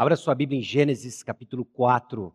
[0.00, 2.34] Abra sua Bíblia em Gênesis capítulo 4.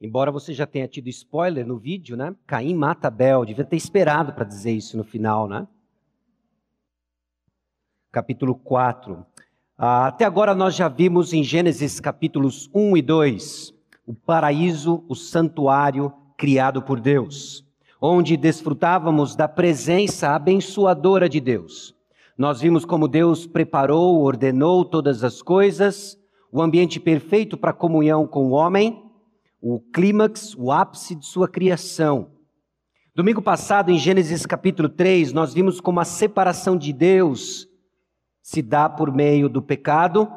[0.00, 2.34] Embora você já tenha tido spoiler no vídeo, né?
[2.48, 5.68] Caim mata Abel, devia ter esperado para dizer isso no final, né?
[8.10, 9.24] Capítulo 4.
[9.78, 13.72] Ah, até agora nós já vimos em Gênesis capítulos 1 e 2
[14.04, 17.64] o paraíso, o santuário criado por Deus,
[18.00, 21.95] onde desfrutávamos da presença abençoadora de Deus.
[22.36, 26.18] Nós vimos como Deus preparou, ordenou todas as coisas,
[26.52, 29.02] o ambiente perfeito para comunhão com o homem,
[29.58, 32.30] o clímax, o ápice de sua criação.
[33.14, 37.66] Domingo passado, em Gênesis capítulo 3, nós vimos como a separação de Deus
[38.42, 40.30] se dá por meio do pecado,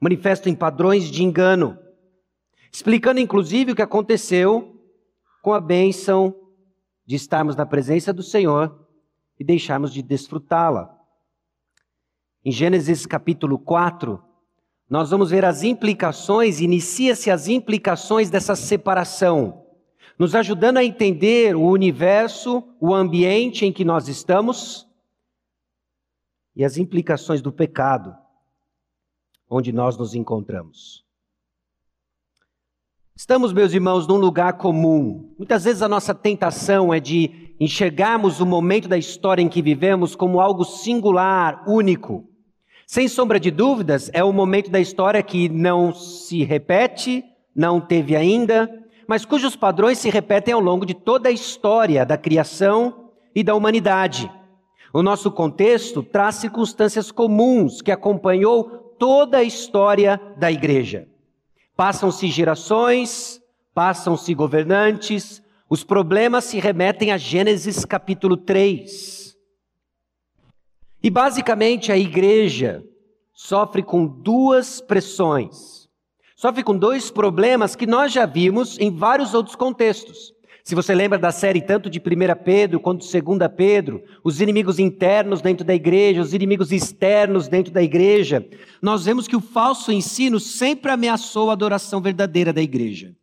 [0.00, 1.76] manifesto em padrões de engano,
[2.72, 4.80] explicando inclusive o que aconteceu
[5.42, 6.32] com a bênção
[7.04, 8.86] de estarmos na presença do Senhor
[9.38, 10.95] e deixarmos de desfrutá-la.
[12.46, 14.22] Em Gênesis capítulo 4,
[14.88, 19.64] nós vamos ver as implicações, inicia-se as implicações dessa separação,
[20.16, 24.86] nos ajudando a entender o universo, o ambiente em que nós estamos
[26.54, 28.16] e as implicações do pecado,
[29.50, 31.04] onde nós nos encontramos.
[33.16, 35.34] Estamos, meus irmãos, num lugar comum.
[35.36, 40.14] Muitas vezes a nossa tentação é de enxergarmos o momento da história em que vivemos
[40.14, 42.35] como algo singular, único.
[42.86, 48.14] Sem sombra de dúvidas, é o momento da história que não se repete, não teve
[48.14, 48.70] ainda,
[49.08, 53.56] mas cujos padrões se repetem ao longo de toda a história da criação e da
[53.56, 54.30] humanidade.
[54.94, 61.08] O nosso contexto traz circunstâncias comuns que acompanhou toda a história da igreja.
[61.76, 63.42] Passam-se gerações,
[63.74, 69.25] passam-se governantes, os problemas se remetem a Gênesis capítulo 3.
[71.06, 72.84] E basicamente a igreja
[73.32, 75.88] sofre com duas pressões.
[76.34, 80.32] Sofre com dois problemas que nós já vimos em vários outros contextos.
[80.64, 82.02] Se você lembra da série tanto de 1
[82.44, 87.72] Pedro quanto de 2 Pedro, os inimigos internos dentro da igreja, os inimigos externos dentro
[87.72, 88.44] da igreja,
[88.82, 93.14] nós vemos que o falso ensino sempre ameaçou a adoração verdadeira da igreja.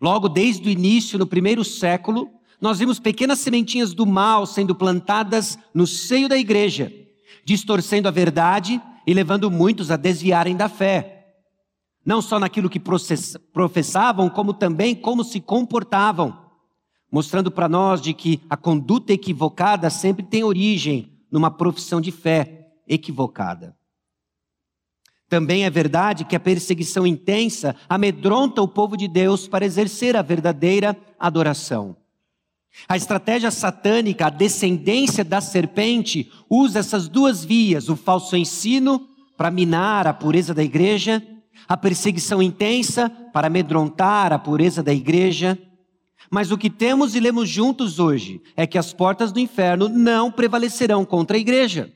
[0.00, 5.58] Logo desde o início, no primeiro século, nós vimos pequenas sementinhas do mal sendo plantadas
[5.72, 6.92] no seio da igreja,
[7.44, 11.34] distorcendo a verdade e levando muitos a desviarem da fé.
[12.04, 12.80] Não só naquilo que
[13.52, 16.36] professavam, como também como se comportavam,
[17.10, 22.72] mostrando para nós de que a conduta equivocada sempre tem origem numa profissão de fé
[22.86, 23.76] equivocada.
[25.28, 30.22] Também é verdade que a perseguição intensa amedronta o povo de Deus para exercer a
[30.22, 31.99] verdadeira adoração.
[32.88, 39.50] A estratégia satânica, a descendência da serpente, usa essas duas vias, o falso ensino para
[39.50, 41.22] minar a pureza da igreja,
[41.68, 45.58] a perseguição intensa para amedrontar a pureza da igreja.
[46.30, 50.30] Mas o que temos e lemos juntos hoje é que as portas do inferno não
[50.30, 51.92] prevalecerão contra a igreja.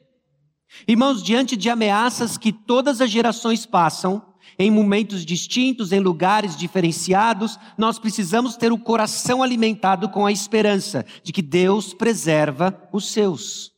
[0.89, 4.23] Irmãos, diante de ameaças que todas as gerações passam,
[4.59, 11.05] em momentos distintos, em lugares diferenciados, nós precisamos ter o coração alimentado com a esperança
[11.23, 13.73] de que Deus preserva os seus.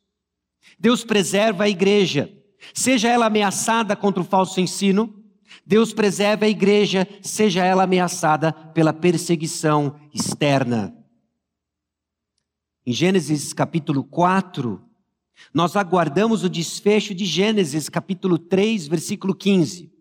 [0.78, 2.30] Deus preserva a igreja,
[2.74, 5.22] seja ela ameaçada contra o falso ensino,
[5.64, 10.94] Deus preserva a igreja, seja ela ameaçada pela perseguição externa.
[12.84, 14.80] Em Gênesis capítulo 4,
[15.52, 19.95] nós aguardamos o desfecho de Gênesis capítulo 3, versículo 15.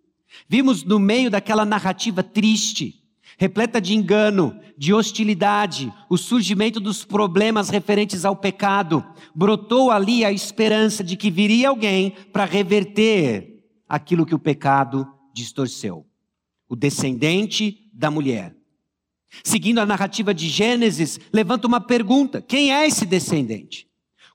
[0.47, 3.03] Vimos no meio daquela narrativa triste,
[3.37, 9.03] repleta de engano, de hostilidade, o surgimento dos problemas referentes ao pecado,
[9.33, 16.05] brotou ali a esperança de que viria alguém para reverter aquilo que o pecado distorceu
[16.67, 18.55] o descendente da mulher.
[19.43, 23.87] Seguindo a narrativa de Gênesis, levanta uma pergunta: quem é esse descendente?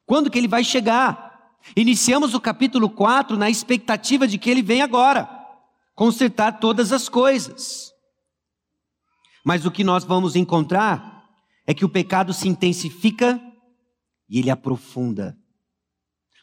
[0.06, 1.30] Quando que ele vai chegar?
[1.76, 5.39] Iniciamos o capítulo 4 na expectativa de que ele venha agora
[6.00, 7.92] consertar todas as coisas.
[9.44, 11.28] Mas o que nós vamos encontrar
[11.66, 13.38] é que o pecado se intensifica
[14.26, 15.38] e ele aprofunda.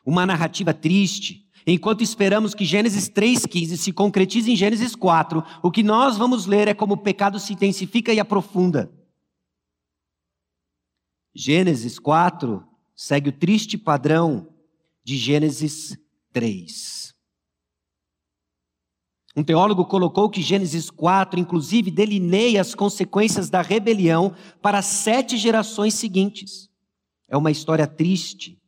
[0.05, 1.49] Uma narrativa triste.
[1.65, 6.67] Enquanto esperamos que Gênesis 3,15 se concretize em Gênesis 4, o que nós vamos ler
[6.67, 8.93] é como o pecado se intensifica e aprofunda.
[11.33, 12.63] Gênesis 4
[12.95, 14.53] segue o triste padrão
[15.03, 15.97] de Gênesis
[16.31, 17.16] 3.
[19.37, 25.93] Um teólogo colocou que Gênesis 4, inclusive, delineia as consequências da rebelião para sete gerações
[25.93, 26.71] seguintes.
[27.29, 28.59] É uma história triste,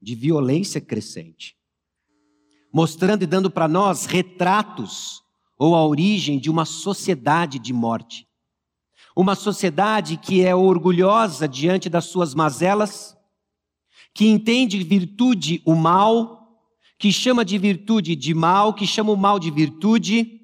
[0.00, 1.56] de violência crescente.
[2.70, 5.22] mostrando e dando para nós retratos
[5.58, 8.28] ou a origem de uma sociedade de morte.
[9.16, 13.16] Uma sociedade que é orgulhosa diante das suas mazelas,
[14.12, 16.35] que entende virtude o mal,
[16.98, 20.40] que chama de virtude de mal, que chama o mal de virtude.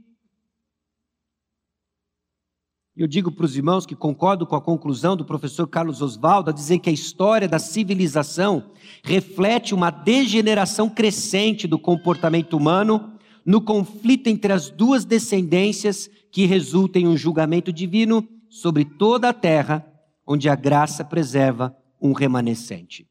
[2.94, 6.52] Eu digo para os irmãos que concordo com a conclusão do professor Carlos Oswaldo a
[6.52, 8.70] dizer que a história da civilização
[9.02, 13.14] reflete uma degeneração crescente do comportamento humano
[13.46, 19.32] no conflito entre as duas descendências que resulta em um julgamento divino sobre toda a
[19.32, 19.86] terra,
[20.26, 23.06] onde a graça preserva um remanescente.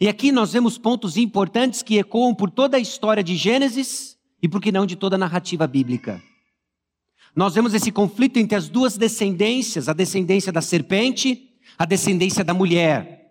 [0.00, 4.48] E aqui nós vemos pontos importantes que ecoam por toda a história de Gênesis e,
[4.48, 6.22] por que não, de toda a narrativa bíblica.
[7.34, 12.54] Nós vemos esse conflito entre as duas descendências, a descendência da serpente, a descendência da
[12.54, 13.30] mulher,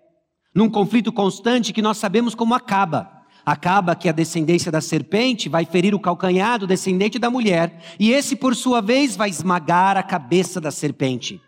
[0.53, 5.65] num conflito constante que nós sabemos como acaba acaba que a descendência da serpente vai
[5.65, 10.03] ferir o calcanhar do descendente da mulher, e esse, por sua vez, vai esmagar a
[10.03, 11.41] cabeça da serpente.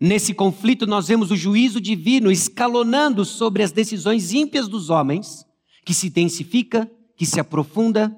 [0.00, 5.46] Nesse conflito, nós vemos o juízo divino escalonando sobre as decisões ímpias dos homens,
[5.84, 8.14] que se intensifica, que se aprofunda,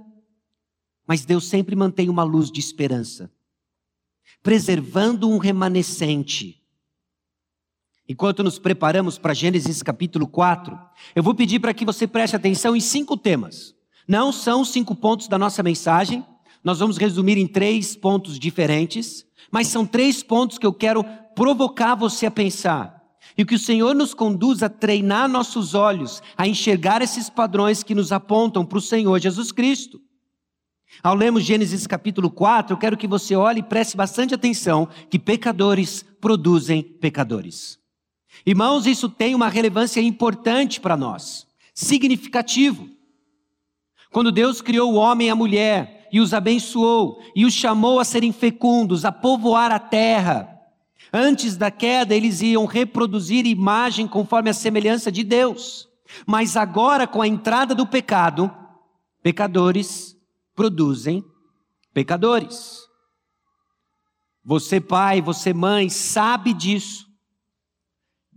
[1.06, 3.30] mas Deus sempre mantém uma luz de esperança,
[4.42, 6.58] preservando um remanescente
[8.08, 10.78] Enquanto nos preparamos para Gênesis capítulo 4,
[11.14, 13.74] eu vou pedir para que você preste atenção em cinco temas.
[14.08, 16.24] Não são cinco pontos da nossa mensagem,
[16.62, 21.94] nós vamos resumir em três pontos diferentes, mas são três pontos que eu quero provocar
[21.94, 22.98] você a pensar.
[23.36, 27.94] E que o Senhor nos conduz a treinar nossos olhos, a enxergar esses padrões que
[27.94, 30.00] nos apontam para o Senhor Jesus Cristo.
[31.02, 35.18] Ao lermos Gênesis capítulo 4, eu quero que você olhe e preste bastante atenção que
[35.18, 37.78] pecadores produzem pecadores.
[38.44, 42.88] Irmãos, isso tem uma relevância importante para nós, significativo.
[44.10, 48.04] Quando Deus criou o homem e a mulher e os abençoou e os chamou a
[48.04, 50.60] serem fecundos, a povoar a terra,
[51.12, 55.88] antes da queda eles iam reproduzir imagem conforme a semelhança de Deus.
[56.26, 58.50] Mas agora, com a entrada do pecado,
[59.22, 60.16] pecadores
[60.54, 61.24] produzem
[61.92, 62.86] pecadores.
[64.44, 67.08] Você, pai, você, mãe, sabe disso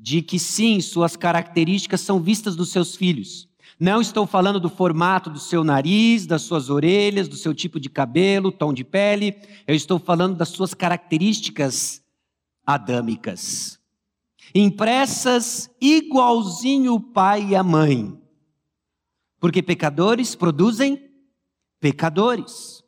[0.01, 3.47] de que sim, suas características são vistas dos seus filhos.
[3.81, 7.89] Não estou falando do formato do seu nariz, das suas orelhas, do seu tipo de
[7.89, 9.35] cabelo, tom de pele.
[9.65, 11.99] Eu estou falando das suas características
[12.63, 13.79] adâmicas.
[14.53, 18.21] Impressas igualzinho o pai e a mãe.
[19.39, 21.09] Porque pecadores produzem
[21.79, 22.83] pecadores.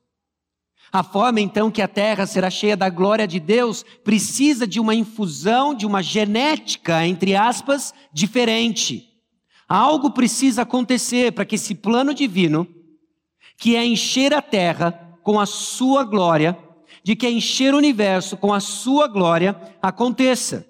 [0.92, 4.94] A forma então que a terra será cheia da glória de Deus precisa de uma
[4.94, 9.12] infusão, de uma genética, entre aspas, diferente.
[9.68, 12.68] Algo precisa acontecer para que esse plano divino,
[13.58, 14.92] que é encher a terra
[15.24, 16.58] com a sua glória,
[17.04, 20.68] de que é encher o universo com a sua glória, aconteça.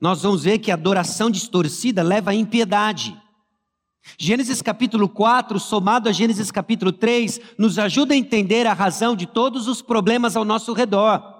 [0.00, 3.16] Nós vamos ver que a adoração distorcida leva à impiedade.
[4.18, 9.26] Gênesis capítulo 4, somado a Gênesis capítulo 3, nos ajuda a entender a razão de
[9.26, 11.31] todos os problemas ao nosso redor.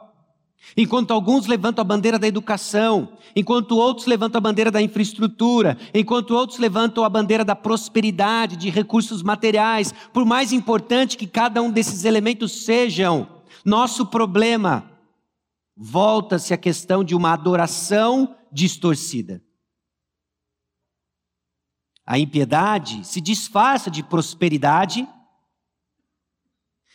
[0.77, 6.31] Enquanto alguns levantam a bandeira da educação, enquanto outros levantam a bandeira da infraestrutura, enquanto
[6.31, 11.71] outros levantam a bandeira da prosperidade, de recursos materiais, por mais importante que cada um
[11.71, 13.29] desses elementos sejam,
[13.65, 14.91] nosso problema
[15.77, 19.43] volta-se à questão de uma adoração distorcida.
[22.07, 25.07] A impiedade se disfarça de prosperidade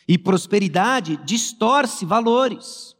[0.06, 2.97] e prosperidade distorce valores.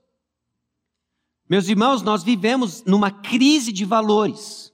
[1.48, 4.72] Meus irmãos, nós vivemos numa crise de valores.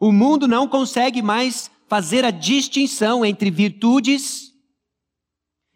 [0.00, 4.52] O mundo não consegue mais fazer a distinção entre virtudes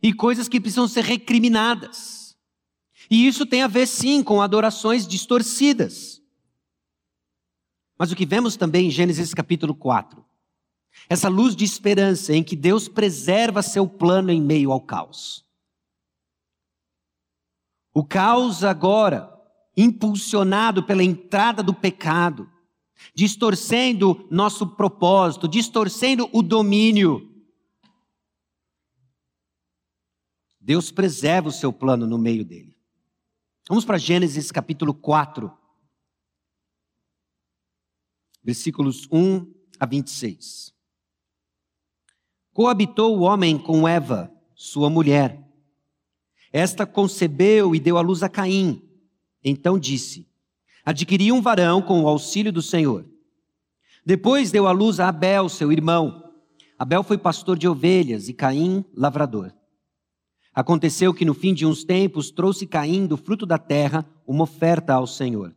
[0.02, 2.36] e coisas que precisam ser recriminadas.
[3.10, 6.20] E isso tem a ver sim com adorações distorcidas.
[7.96, 10.28] Mas o que vemos também em Gênesis capítulo 4
[11.08, 15.44] essa luz de esperança em que Deus preserva seu plano em meio ao caos.
[17.94, 19.37] O caos agora,
[19.78, 22.50] impulsionado pela entrada do pecado,
[23.14, 27.32] distorcendo nosso propósito, distorcendo o domínio.
[30.60, 32.76] Deus preserva o seu plano no meio dele.
[33.68, 35.56] Vamos para Gênesis capítulo 4,
[38.42, 40.74] versículos 1 a 26.
[42.52, 45.40] Coabitou o homem com Eva, sua mulher.
[46.52, 48.87] Esta concebeu e deu à luz a Caim.
[49.48, 50.26] Então disse:
[50.84, 53.06] Adquiri um varão com o auxílio do Senhor.
[54.04, 56.32] Depois deu à luz a Abel, seu irmão.
[56.78, 59.52] Abel foi pastor de ovelhas e Caim, lavrador.
[60.54, 64.94] Aconteceu que no fim de uns tempos trouxe Caim do fruto da terra uma oferta
[64.94, 65.54] ao Senhor.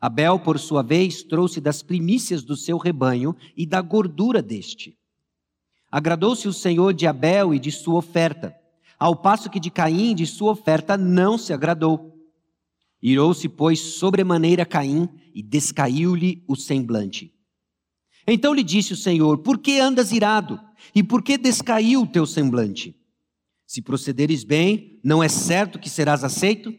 [0.00, 4.96] Abel, por sua vez, trouxe das primícias do seu rebanho e da gordura deste.
[5.90, 8.54] Agradou-se o Senhor de Abel e de sua oferta,
[8.98, 12.17] ao passo que de Caim de sua oferta não se agradou.
[13.00, 17.32] Irou-se, pois, sobremaneira Caim e descaiu-lhe o semblante.
[18.26, 20.60] Então lhe disse o Senhor: Por que andas irado?
[20.94, 22.94] E por que descaiu o teu semblante?
[23.66, 26.74] Se procederes bem, não é certo que serás aceito?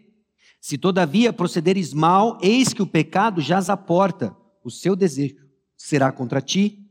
[0.59, 5.35] Se todavia procederes mal, eis que o pecado jaz à porta, o seu desejo
[5.77, 6.85] será contra ti,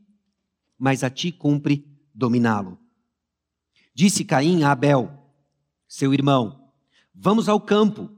[0.77, 2.79] mas a ti cumpre dominá-lo.
[3.93, 5.11] Disse Caim a Abel,
[5.87, 6.71] seu irmão:
[7.13, 8.09] Vamos ao campo.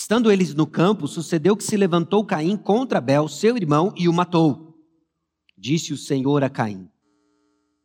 [0.00, 4.12] Estando eles no campo, sucedeu que se levantou Caim contra Abel, seu irmão, e o
[4.14, 4.74] matou.
[5.58, 6.88] Disse o Senhor a Caim: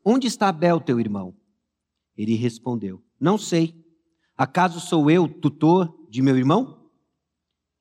[0.04, 1.36] Onde está Abel, teu irmão?
[2.18, 3.76] Ele respondeu: Não sei.
[4.38, 6.90] Acaso sou eu tutor de meu irmão?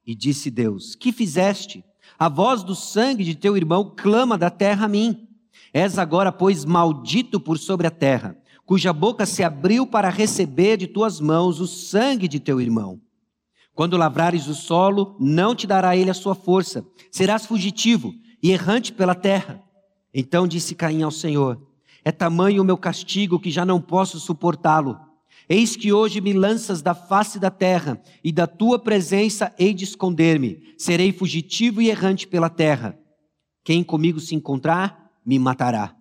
[0.05, 1.85] E disse Deus: Que fizeste?
[2.19, 5.29] A voz do sangue de teu irmão clama da terra a mim.
[5.73, 8.37] És agora, pois, maldito por sobre a terra,
[8.67, 13.01] cuja boca se abriu para receber de tuas mãos o sangue de teu irmão.
[13.75, 16.87] Quando lavrares o solo, não te dará ele a sua força.
[17.11, 19.61] Serás fugitivo e errante pela terra.
[20.13, 21.61] Então disse Caim ao Senhor:
[22.05, 24.97] É tamanho o meu castigo que já não posso suportá-lo.
[25.49, 29.85] Eis que hoje me lanças da face da terra, e da tua presença hei de
[29.85, 30.75] esconder-me.
[30.79, 32.99] Serei fugitivo e errante pela terra.
[33.63, 35.95] Quem comigo se encontrar, me matará.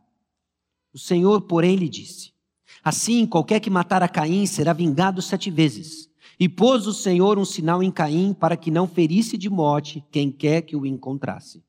[0.94, 2.32] O Senhor, porém, lhe disse:
[2.84, 6.13] Assim, qualquer que matar a Caim será vingado sete vezes.
[6.40, 10.32] E pôs o Senhor um sinal em Caim para que não ferisse de morte quem
[10.32, 11.64] quer que o encontrasse.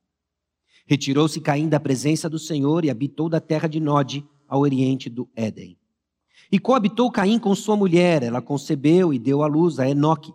[0.85, 5.27] Retirou-se Caim da presença do Senhor e habitou da terra de Nod, ao oriente do
[5.35, 5.77] Éden.
[6.51, 10.33] E coabitou Caim com sua mulher, ela concebeu e deu à luz a Enoque.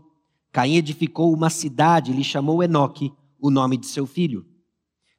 [0.51, 4.45] Caim edificou uma cidade e lhe chamou Enoque, o nome de seu filho.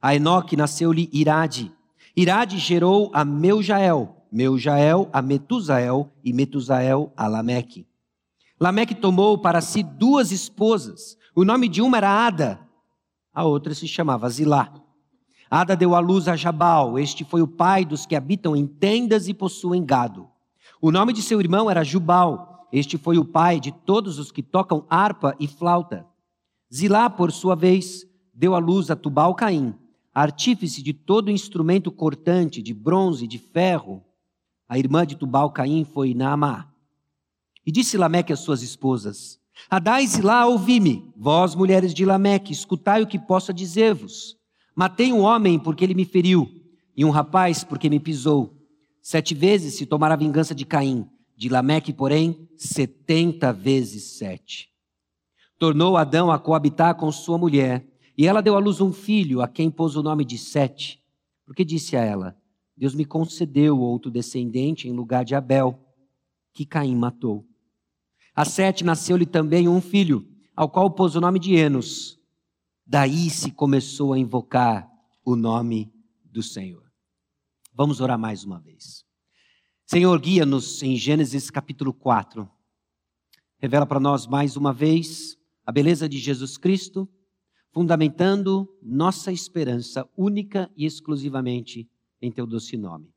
[0.01, 1.71] A Enoque nasceu-lhe Irade.
[2.15, 7.87] Irade gerou a Meujael, Meujael a Metusael e Metusael a Lameque.
[8.61, 11.17] Lameque tomou para si duas esposas.
[11.35, 12.59] O nome de uma era Ada,
[13.33, 14.71] a outra se chamava Zilá.
[15.49, 19.27] Ada deu à luz a Jabal, este foi o pai dos que habitam em tendas
[19.27, 20.29] e possuem gado.
[20.79, 24.43] O nome de seu irmão era Jubal, este foi o pai de todos os que
[24.43, 26.05] tocam harpa e flauta.
[26.71, 29.73] Zilá, por sua vez, deu à luz a Tubal Caim,
[30.13, 34.03] artífice de todo instrumento cortante, de bronze e de ferro.
[34.69, 36.70] A irmã de Tubal Caim foi Naamá.
[37.65, 39.39] E disse Lameque às suas esposas:
[39.69, 44.37] Adais e lá, ouvi-me, vós, mulheres de Lameque, escutai o que possa dizer-vos.
[44.75, 46.49] Matei um homem porque ele me feriu,
[46.95, 48.57] e um rapaz porque me pisou.
[49.01, 54.69] Sete vezes se tomará vingança de Caim, de Lameque, porém, setenta vezes sete.
[55.57, 57.87] Tornou Adão a coabitar com sua mulher,
[58.17, 61.01] e ela deu à luz um filho, a quem pôs o nome de Sete,
[61.45, 62.37] porque disse a ela:
[62.75, 65.79] Deus me concedeu outro descendente em lugar de Abel,
[66.53, 67.45] que Caim matou.
[68.33, 72.17] A Sete nasceu-lhe também um filho, ao qual pôs o nome de Enos.
[72.85, 74.89] Daí se começou a invocar
[75.25, 76.89] o nome do Senhor.
[77.73, 79.05] Vamos orar mais uma vez.
[79.85, 82.49] Senhor, guia-nos em Gênesis capítulo 4.
[83.57, 87.09] Revela para nós mais uma vez a beleza de Jesus Cristo,
[87.71, 91.89] fundamentando nossa esperança única e exclusivamente
[92.21, 93.13] em teu doce nome.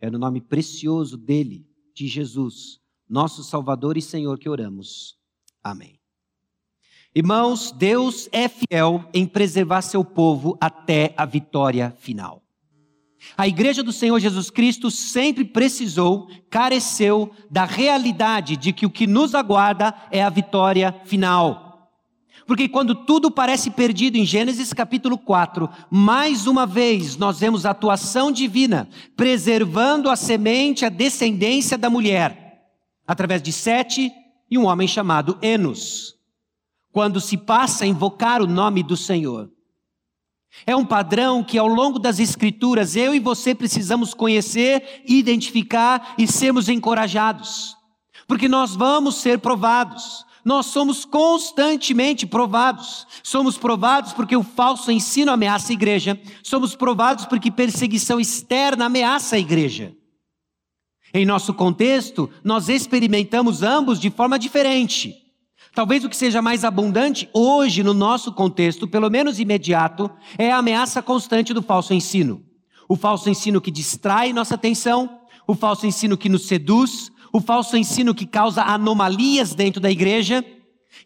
[0.00, 5.16] É no nome precioso dele, de Jesus, nosso Salvador e Senhor, que oramos.
[5.62, 5.98] Amém.
[7.14, 12.42] Irmãos, Deus é fiel em preservar seu povo até a vitória final.
[13.36, 19.06] A igreja do Senhor Jesus Cristo sempre precisou, careceu da realidade de que o que
[19.06, 21.64] nos aguarda é a vitória final.
[22.46, 27.70] Porque quando tudo parece perdido em Gênesis capítulo 4, mais uma vez nós vemos a
[27.70, 32.43] atuação divina preservando a semente, a descendência da mulher
[33.06, 34.12] através de Sete
[34.50, 36.16] e um homem chamado Enos,
[36.92, 39.50] quando se passa a invocar o nome do Senhor.
[40.66, 46.26] É um padrão que ao longo das Escrituras eu e você precisamos conhecer, identificar e
[46.28, 47.76] sermos encorajados,
[48.26, 50.24] porque nós vamos ser provados.
[50.44, 53.06] Nós somos constantemente provados.
[53.22, 56.20] Somos provados porque o falso ensino ameaça a igreja.
[56.42, 59.96] Somos provados porque perseguição externa ameaça a igreja.
[61.16, 65.14] Em nosso contexto, nós experimentamos ambos de forma diferente.
[65.72, 70.58] Talvez o que seja mais abundante hoje no nosso contexto, pelo menos imediato, é a
[70.58, 72.42] ameaça constante do falso ensino.
[72.88, 77.76] O falso ensino que distrai nossa atenção, o falso ensino que nos seduz, o falso
[77.76, 80.44] ensino que causa anomalias dentro da igreja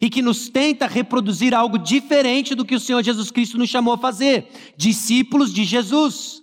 [0.01, 3.93] e que nos tenta reproduzir algo diferente do que o Senhor Jesus Cristo nos chamou
[3.93, 6.41] a fazer, discípulos de Jesus.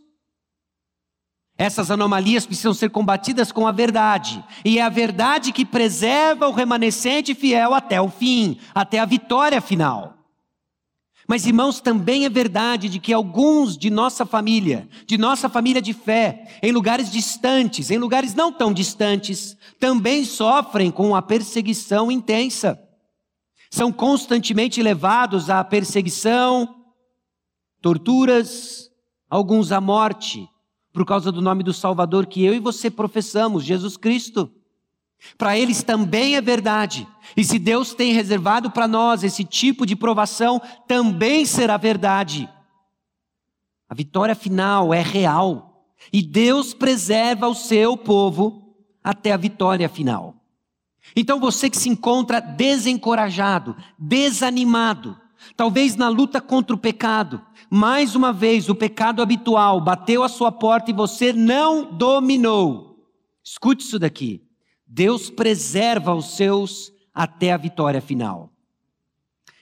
[1.58, 6.52] Essas anomalias precisam ser combatidas com a verdade, e é a verdade que preserva o
[6.52, 10.16] remanescente fiel até o fim, até a vitória final.
[11.28, 15.92] Mas, irmãos, também é verdade de que alguns de nossa família, de nossa família de
[15.92, 22.80] fé, em lugares distantes, em lugares não tão distantes, também sofrem com a perseguição intensa.
[23.70, 26.76] São constantemente levados à perseguição,
[27.82, 28.88] torturas,
[29.28, 30.48] alguns à morte,
[30.96, 34.50] por causa do nome do Salvador que eu e você professamos, Jesus Cristo.
[35.36, 37.06] Para eles também é verdade.
[37.36, 42.48] E se Deus tem reservado para nós esse tipo de provação, também será verdade.
[43.86, 45.86] A vitória final é real.
[46.10, 48.74] E Deus preserva o seu povo
[49.04, 50.34] até a vitória final.
[51.14, 55.14] Então você que se encontra desencorajado, desanimado,
[55.54, 60.50] talvez na luta contra o pecado, mais uma vez o pecado habitual bateu a sua
[60.50, 62.96] porta e você não dominou.
[63.44, 64.42] Escute isso daqui.
[64.86, 68.52] Deus preserva os seus até a vitória final.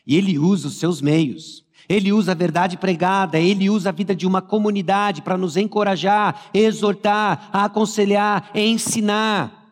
[0.06, 1.64] E Ele usa os seus meios.
[1.88, 6.48] Ele usa a verdade pregada, ele usa a vida de uma comunidade para nos encorajar,
[6.54, 9.63] exortar, aconselhar, ensinar.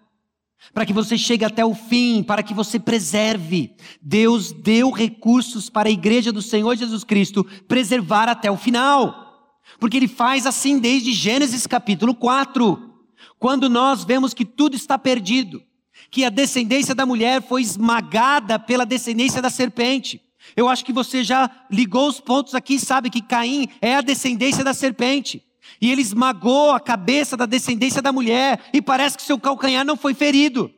[0.73, 3.75] Para que você chegue até o fim, para que você preserve.
[4.01, 9.61] Deus deu recursos para a igreja do Senhor Jesus Cristo preservar até o final.
[9.79, 12.91] Porque ele faz assim desde Gênesis capítulo 4.
[13.39, 15.63] Quando nós vemos que tudo está perdido,
[16.11, 20.21] que a descendência da mulher foi esmagada pela descendência da serpente.
[20.57, 24.63] Eu acho que você já ligou os pontos aqui, sabe que Caim é a descendência
[24.63, 25.43] da serpente.
[25.81, 29.97] E ele esmagou a cabeça da descendência da mulher, e parece que seu calcanhar não
[29.97, 30.71] foi ferido.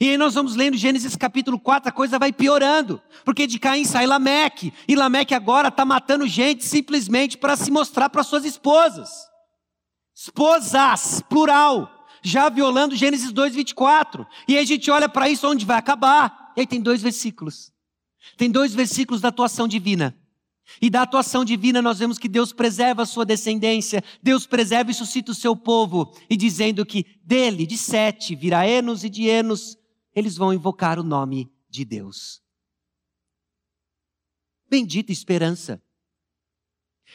[0.00, 3.84] E aí nós vamos lendo Gênesis capítulo 4, a coisa vai piorando, porque de Caim
[3.84, 9.10] sai Lameque, e Lameque agora está matando gente simplesmente para se mostrar para suas esposas.
[10.14, 14.26] Esposas, plural já violando Gênesis 2, 24.
[14.48, 16.52] E aí a gente olha para isso onde vai acabar.
[16.56, 17.72] E aí tem dois versículos.
[18.36, 20.16] Tem dois versículos da atuação divina.
[20.80, 24.94] E da atuação divina nós vemos que Deus preserva a sua descendência, Deus preserva e
[24.94, 29.76] suscita o seu povo, e dizendo que dele, de Sete, virá Enos e de Enos,
[30.14, 32.42] eles vão invocar o nome de Deus.
[34.68, 35.82] Bendita esperança.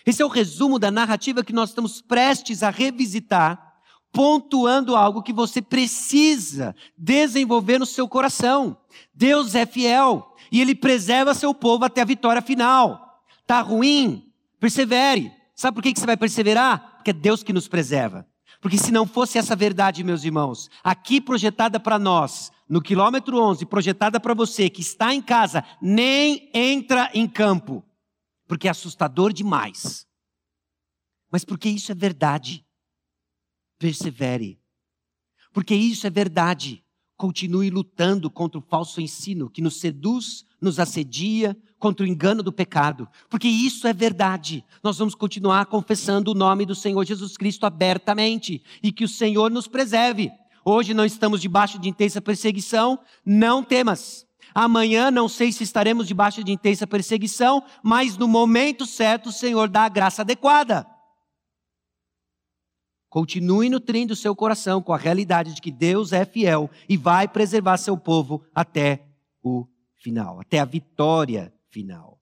[0.05, 3.71] Esse é o resumo da narrativa que nós estamos prestes a revisitar
[4.11, 8.77] pontuando algo que você precisa desenvolver no seu coração.
[9.13, 13.10] Deus é fiel e ele preserva seu povo até a vitória final.
[13.51, 14.31] Tá ruim?
[14.61, 15.29] Persevere.
[15.53, 16.95] Sabe por que você vai perseverar?
[16.95, 18.25] Porque é Deus que nos preserva.
[18.61, 23.65] Porque se não fosse essa verdade, meus irmãos, aqui projetada para nós, no quilômetro 11,
[23.65, 27.83] projetada para você que está em casa, nem entra em campo,
[28.47, 30.07] porque é assustador demais.
[31.29, 32.65] Mas porque isso é verdade
[33.77, 34.61] persevere.
[35.51, 36.85] Porque isso é verdade.
[37.17, 42.53] Continue lutando contra o falso ensino que nos seduz, nos assedia, contra o engano do
[42.53, 43.09] pecado.
[43.27, 44.63] Porque isso é verdade.
[44.83, 49.49] Nós vamos continuar confessando o nome do Senhor Jesus Cristo abertamente e que o Senhor
[49.49, 50.31] nos preserve.
[50.63, 54.27] Hoje não estamos debaixo de intensa perseguição, não temas.
[54.53, 59.67] Amanhã não sei se estaremos debaixo de intensa perseguição, mas no momento certo o Senhor
[59.67, 60.85] dá a graça adequada.
[63.09, 67.77] Continue nutrindo seu coração com a realidade de que Deus é fiel e vai preservar
[67.77, 69.03] seu povo até
[69.43, 69.65] o
[69.97, 72.21] final, até a vitória final.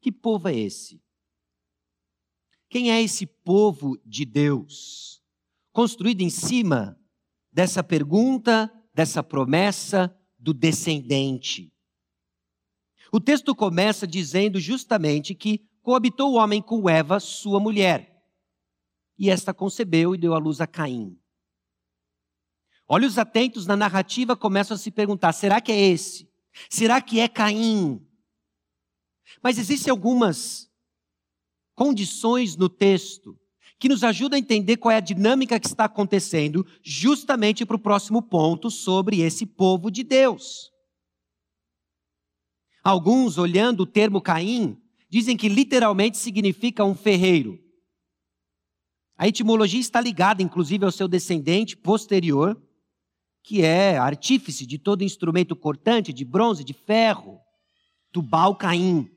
[0.00, 1.02] Que povo é esse?
[2.68, 5.22] Quem é esse povo de Deus?
[5.72, 6.98] Construído em cima
[7.52, 11.72] dessa pergunta, dessa promessa do descendente.
[13.12, 18.10] O texto começa dizendo justamente que coabitou o homem com Eva, sua mulher
[19.20, 21.20] e esta concebeu e deu à luz a Caim.
[22.88, 26.26] Olhos atentos na narrativa começam a se perguntar: será que é esse?
[26.70, 28.04] Será que é Caim?
[29.42, 30.70] Mas existem algumas
[31.74, 33.38] condições no texto
[33.78, 37.80] que nos ajudam a entender qual é a dinâmica que está acontecendo, justamente para o
[37.80, 40.70] próximo ponto sobre esse povo de Deus.
[42.84, 44.76] Alguns, olhando o termo Caim,
[45.08, 47.58] dizem que literalmente significa um ferreiro.
[49.16, 52.60] A etimologia está ligada, inclusive, ao seu descendente posterior,
[53.42, 57.40] que é artífice de todo instrumento cortante, de bronze, de ferro,
[58.12, 59.10] Tubal Caim.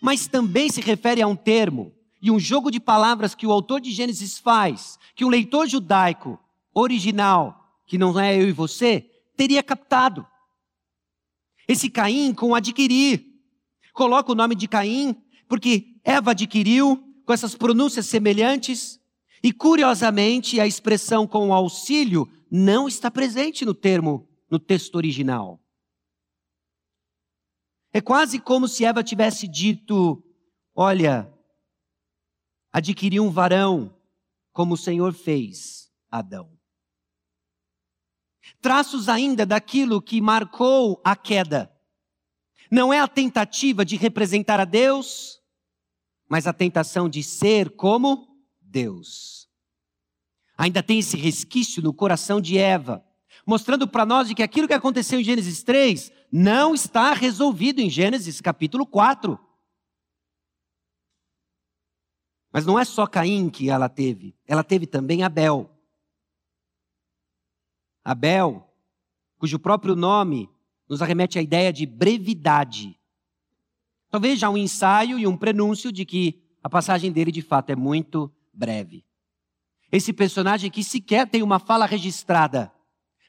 [0.00, 3.80] Mas também se refere a um termo e um jogo de palavras que o autor
[3.80, 6.38] de Gênesis faz, que um leitor judaico
[6.74, 10.26] original, que não é eu e você, teria captado.
[11.66, 13.24] Esse Caim com adquirir.
[13.92, 15.16] Coloca o nome de Caim,
[15.48, 18.98] porque Eva adquiriu, com essas pronúncias semelhantes,
[19.42, 25.60] e curiosamente a expressão com auxílio não está presente no termo, no texto original.
[27.92, 30.22] É quase como se Eva tivesse dito:
[30.74, 31.32] Olha,
[32.72, 33.96] adquiri um varão,
[34.52, 36.56] como o Senhor fez Adão.
[38.60, 41.72] Traços ainda daquilo que marcou a queda.
[42.70, 45.40] Não é a tentativa de representar a Deus,
[46.28, 48.28] mas a tentação de ser como
[48.60, 49.48] Deus.
[50.56, 53.04] Ainda tem esse resquício no coração de Eva,
[53.46, 58.40] mostrando para nós que aquilo que aconteceu em Gênesis 3 não está resolvido em Gênesis
[58.40, 59.38] capítulo 4.
[62.52, 65.70] Mas não é só Caim que ela teve, ela teve também Abel.
[68.04, 68.66] Abel,
[69.38, 70.48] cujo próprio nome
[70.88, 72.98] nos arremete à ideia de brevidade.
[74.10, 77.76] Talvez já um ensaio e um prenúncio de que a passagem dele de fato é
[77.76, 79.04] muito breve.
[79.92, 82.72] Esse personagem que sequer tem uma fala registrada,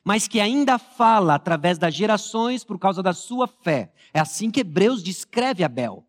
[0.03, 3.93] mas que ainda fala através das gerações por causa da sua fé.
[4.13, 6.05] É assim que Hebreus descreve Abel.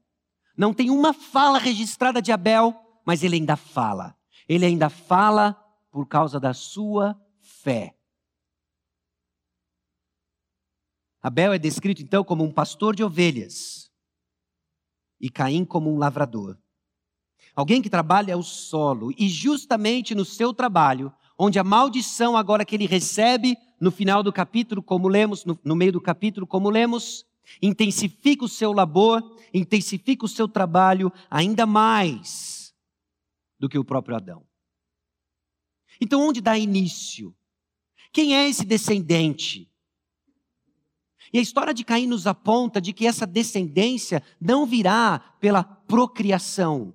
[0.56, 2.74] Não tem uma fala registrada de Abel,
[3.04, 4.16] mas ele ainda fala.
[4.48, 5.54] Ele ainda fala
[5.90, 7.94] por causa da sua fé.
[11.22, 13.90] Abel é descrito então como um pastor de ovelhas
[15.20, 16.56] e Caim como um lavrador.
[17.54, 22.74] Alguém que trabalha o solo e justamente no seu trabalho, onde a maldição agora que
[22.74, 27.24] ele recebe no final do capítulo, como lemos, no, no meio do capítulo, como lemos,
[27.62, 32.74] intensifica o seu labor, intensifica o seu trabalho ainda mais
[33.58, 34.46] do que o próprio Adão.
[36.00, 37.34] Então, onde dá início?
[38.12, 39.70] Quem é esse descendente?
[41.32, 46.94] E a história de Caim nos aponta de que essa descendência não virá pela procriação.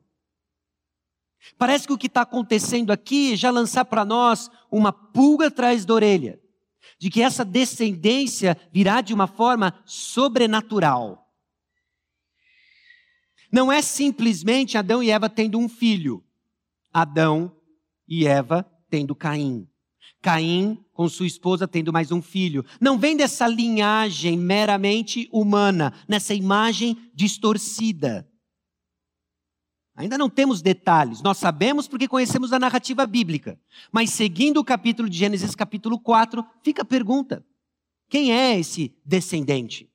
[1.58, 5.86] Parece que o que está acontecendo aqui é já lançar para nós uma pulga atrás
[5.86, 6.40] da orelha,
[7.00, 11.26] de que essa descendência virá de uma forma sobrenatural.
[13.52, 16.24] Não é simplesmente Adão e Eva tendo um filho,
[16.92, 17.56] Adão
[18.08, 19.68] e Eva tendo Caim.
[20.22, 22.66] Caim com sua esposa tendo mais um filho.
[22.82, 28.28] Não vem dessa linhagem meramente humana, nessa imagem distorcida.
[29.96, 33.58] Ainda não temos detalhes, nós sabemos porque conhecemos a narrativa bíblica.
[33.92, 37.46] Mas seguindo o capítulo de Gênesis, capítulo 4, fica a pergunta:
[38.10, 39.90] quem é esse descendente?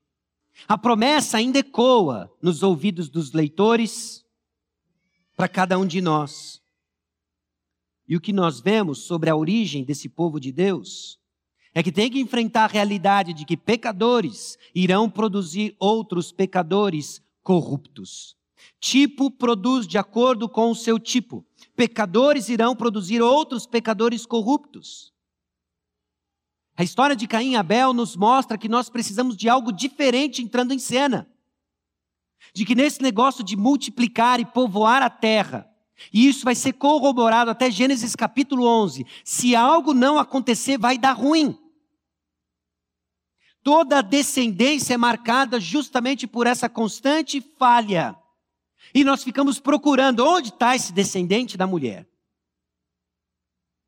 [0.67, 4.25] A promessa ainda ecoa nos ouvidos dos leitores
[5.37, 6.63] para cada um de nós.
[8.09, 11.19] E o que nós vemos sobre a origem desse povo de Deus
[11.75, 18.40] é que tem que enfrentar a realidade de que pecadores irão produzir outros pecadores corruptos.
[18.81, 21.45] Tipo produz de acordo com o seu tipo.
[21.77, 25.13] Pecadores irão produzir outros pecadores corruptos.
[26.77, 30.73] A história de Caim e Abel nos mostra que nós precisamos de algo diferente entrando
[30.73, 31.31] em cena.
[32.55, 35.71] De que nesse negócio de multiplicar e povoar a terra,
[36.11, 39.07] e isso vai ser corroborado até Gênesis capítulo 11.
[39.23, 41.59] Se algo não acontecer, vai dar ruim.
[43.63, 48.17] Toda a descendência é marcada justamente por essa constante falha.
[48.95, 52.09] E nós ficamos procurando onde está esse descendente da mulher.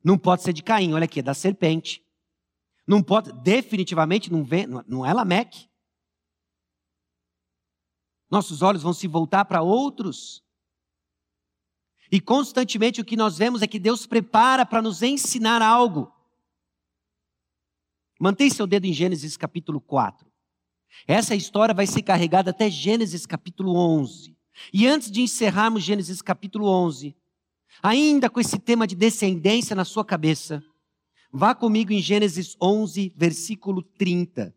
[0.05, 2.05] Não pode ser de Caim, olha aqui, é da serpente.
[2.87, 5.69] Não pode, definitivamente não, vem, não é Lameque.
[8.31, 10.43] Nossos olhos vão se voltar para outros
[12.13, 16.13] e constantemente o que nós vemos é que Deus prepara para nos ensinar algo.
[18.21, 20.31] Mantém seu dedo em Gênesis capítulo 4.
[21.07, 24.37] Essa história vai ser carregada até Gênesis capítulo 11.
[24.73, 27.17] E antes de encerrarmos Gênesis capítulo 11,
[27.83, 30.63] ainda com esse tema de descendência na sua cabeça,
[31.33, 34.55] vá comigo em Gênesis 11, versículo 30.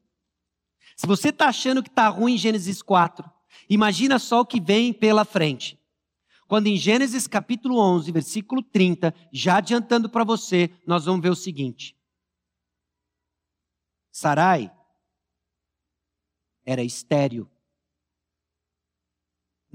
[0.95, 3.29] Se você está achando que está ruim em Gênesis 4,
[3.69, 5.79] imagina só o que vem pela frente.
[6.47, 11.35] Quando em Gênesis capítulo 11, versículo 30, já adiantando para você, nós vamos ver o
[11.35, 11.97] seguinte:
[14.11, 14.71] Sarai
[16.63, 17.49] era estéril,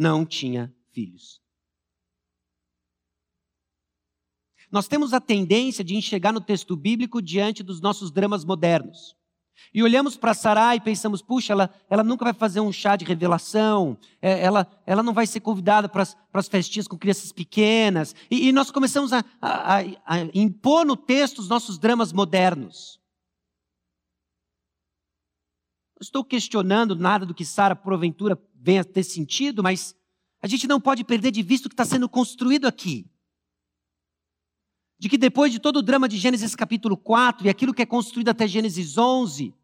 [0.01, 1.43] não tinha filhos.
[4.73, 9.15] Nós temos a tendência de enxergar no texto bíblico diante dos nossos dramas modernos.
[9.75, 13.05] E olhamos para Sarai e pensamos, puxa, ela, ela nunca vai fazer um chá de
[13.05, 18.15] revelação, é, ela, ela não vai ser convidada para as festinhas com crianças pequenas.
[18.31, 22.99] E, e nós começamos a, a, a, impor no texto os nossos dramas modernos.
[26.01, 29.97] Não estou questionando nada do que Sara, porventura, venha a ter sentido, mas
[30.43, 33.11] a gente não pode perder de vista o que está sendo construído aqui
[35.01, 37.87] de que depois de todo o drama de Gênesis capítulo 4 e aquilo que é
[37.87, 39.55] construído até Gênesis 11,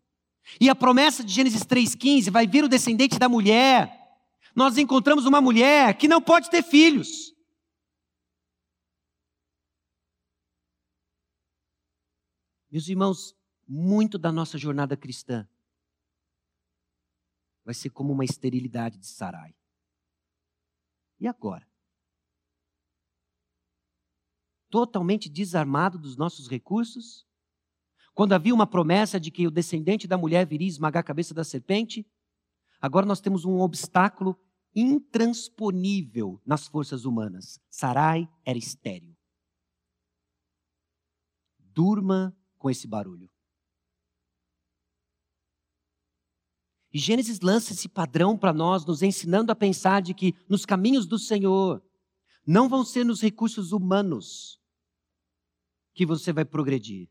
[0.58, 3.92] e a promessa de Gênesis 3,15, vai vir o descendente da mulher,
[4.54, 7.34] nós encontramos uma mulher que não pode ter filhos.
[12.70, 13.36] Meus irmãos,
[13.68, 15.46] muito da nossa jornada cristã
[17.66, 19.54] vai ser como uma esterilidade de Sarai.
[21.20, 21.68] E agora?
[24.76, 27.26] totalmente desarmado dos nossos recursos?
[28.14, 31.42] Quando havia uma promessa de que o descendente da mulher viria esmagar a cabeça da
[31.42, 32.06] serpente,
[32.78, 34.38] agora nós temos um obstáculo
[34.74, 37.58] intransponível nas forças humanas.
[37.70, 39.16] Sarai era estéril.
[41.58, 43.30] Durma com esse barulho.
[46.96, 51.06] E Gênesis lança esse padrão para nós, nos ensinando a pensar de que nos caminhos
[51.06, 51.84] do Senhor
[52.46, 54.58] não vão ser nos recursos humanos
[55.92, 57.10] que você vai progredir.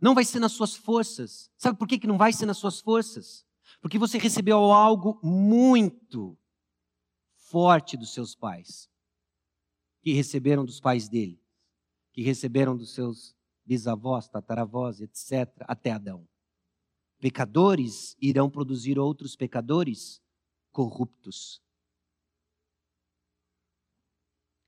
[0.00, 1.48] Não vai ser nas suas forças.
[1.56, 3.46] Sabe por que, que não vai ser nas suas forças?
[3.80, 6.36] Porque você recebeu algo muito
[7.36, 8.90] forte dos seus pais,
[10.02, 11.40] que receberam dos pais dele,
[12.12, 13.32] que receberam dos seus
[13.64, 16.26] bisavós, tataravós, etc., até Adão.
[17.22, 20.20] Pecadores irão produzir outros pecadores
[20.72, 21.62] corruptos.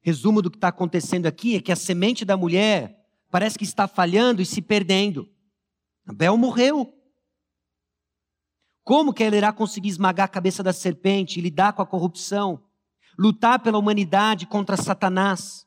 [0.01, 3.89] Resumo do que está acontecendo aqui é que a semente da mulher parece que está
[3.89, 5.29] falhando e se perdendo.
[6.07, 6.97] Abel morreu.
[8.85, 12.65] Como que ela irá conseguir esmagar a cabeça da serpente e lidar com a corrupção?
[13.19, 15.67] Lutar pela humanidade contra Satanás?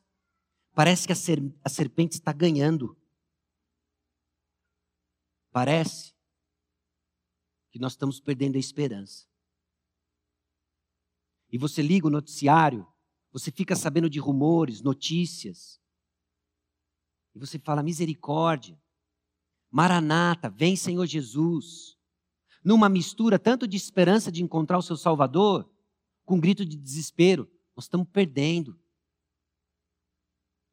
[0.74, 2.96] Parece que a, ser, a serpente está ganhando.
[5.52, 6.16] Parece
[7.70, 9.26] que nós estamos perdendo a esperança.
[11.50, 12.86] E você liga o noticiário
[13.30, 15.80] você fica sabendo de rumores, notícias.
[17.34, 18.80] E você fala: misericórdia,
[19.70, 21.96] Maranata, vem Senhor Jesus.
[22.64, 25.70] Numa mistura tanto de esperança de encontrar o seu Salvador,
[26.24, 27.50] com um grito de desespero.
[27.76, 28.72] Nós estamos perdendo.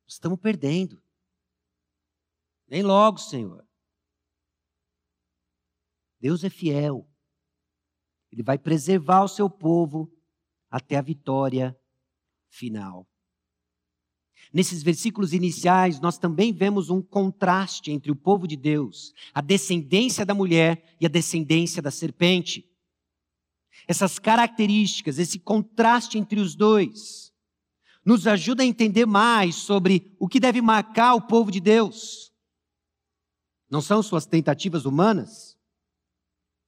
[0.06, 1.02] Nós estamos perdendo.
[2.68, 3.65] Nem logo, Senhor.
[6.26, 7.08] Deus é fiel.
[8.32, 10.12] Ele vai preservar o seu povo
[10.72, 11.80] até a vitória
[12.50, 13.08] final.
[14.52, 20.26] Nesses versículos iniciais, nós também vemos um contraste entre o povo de Deus, a descendência
[20.26, 22.68] da mulher e a descendência da serpente.
[23.88, 27.32] Essas características, esse contraste entre os dois,
[28.04, 32.34] nos ajuda a entender mais sobre o que deve marcar o povo de Deus.
[33.70, 35.55] Não são suas tentativas humanas,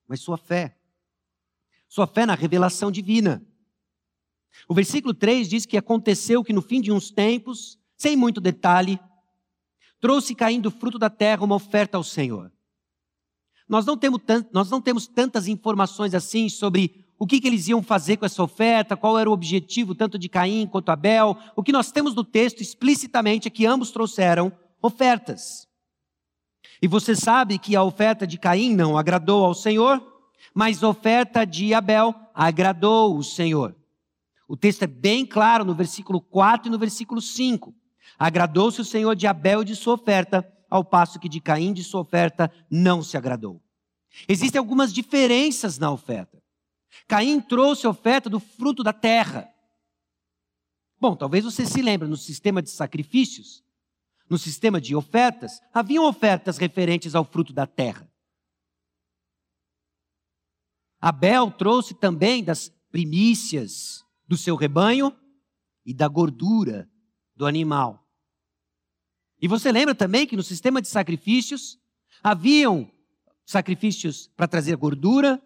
[0.08, 0.78] mas sua fé.
[1.88, 3.46] Sua fé na revelação divina.
[4.67, 9.00] O versículo 3 diz que aconteceu que no fim de uns tempos, sem muito detalhe,
[10.00, 12.52] trouxe caindo fruto da terra uma oferta ao Senhor.
[13.67, 14.22] Nós não temos,
[14.54, 18.43] nós não temos tantas informações assim sobre o que, que, eles iam fazer com essa
[18.43, 21.36] oferta, qual era o objetivo tanto de Caim quanto Abel.
[21.56, 25.66] O que nós temos no texto explicitamente é que ambos trouxeram ofertas.
[26.82, 30.02] E você sabe que a oferta de Caim não agradou ao Senhor,
[30.54, 33.76] mas a oferta de Abel agradou o Senhor.
[34.48, 37.76] O texto é bem claro no versículo 4 e no versículo 5.
[38.18, 41.84] Agradou-se o Senhor de Abel e de sua oferta, ao passo que de Caim de
[41.84, 43.62] sua oferta não se agradou.
[44.28, 46.42] Existem algumas diferenças na oferta.
[47.08, 49.50] Caim trouxe a oferta do fruto da terra.
[51.00, 53.63] Bom, talvez você se lembre, no sistema de sacrifícios,
[54.30, 58.12] no sistema de ofertas, haviam ofertas referentes ao fruto da terra.
[61.00, 65.16] Abel trouxe também das primícias, do seu rebanho
[65.86, 66.90] e da gordura
[67.36, 68.06] do animal.
[69.40, 71.80] E você lembra também que no sistema de sacrifícios
[72.24, 72.92] haviam
[73.46, 75.42] sacrifícios para trazer gordura,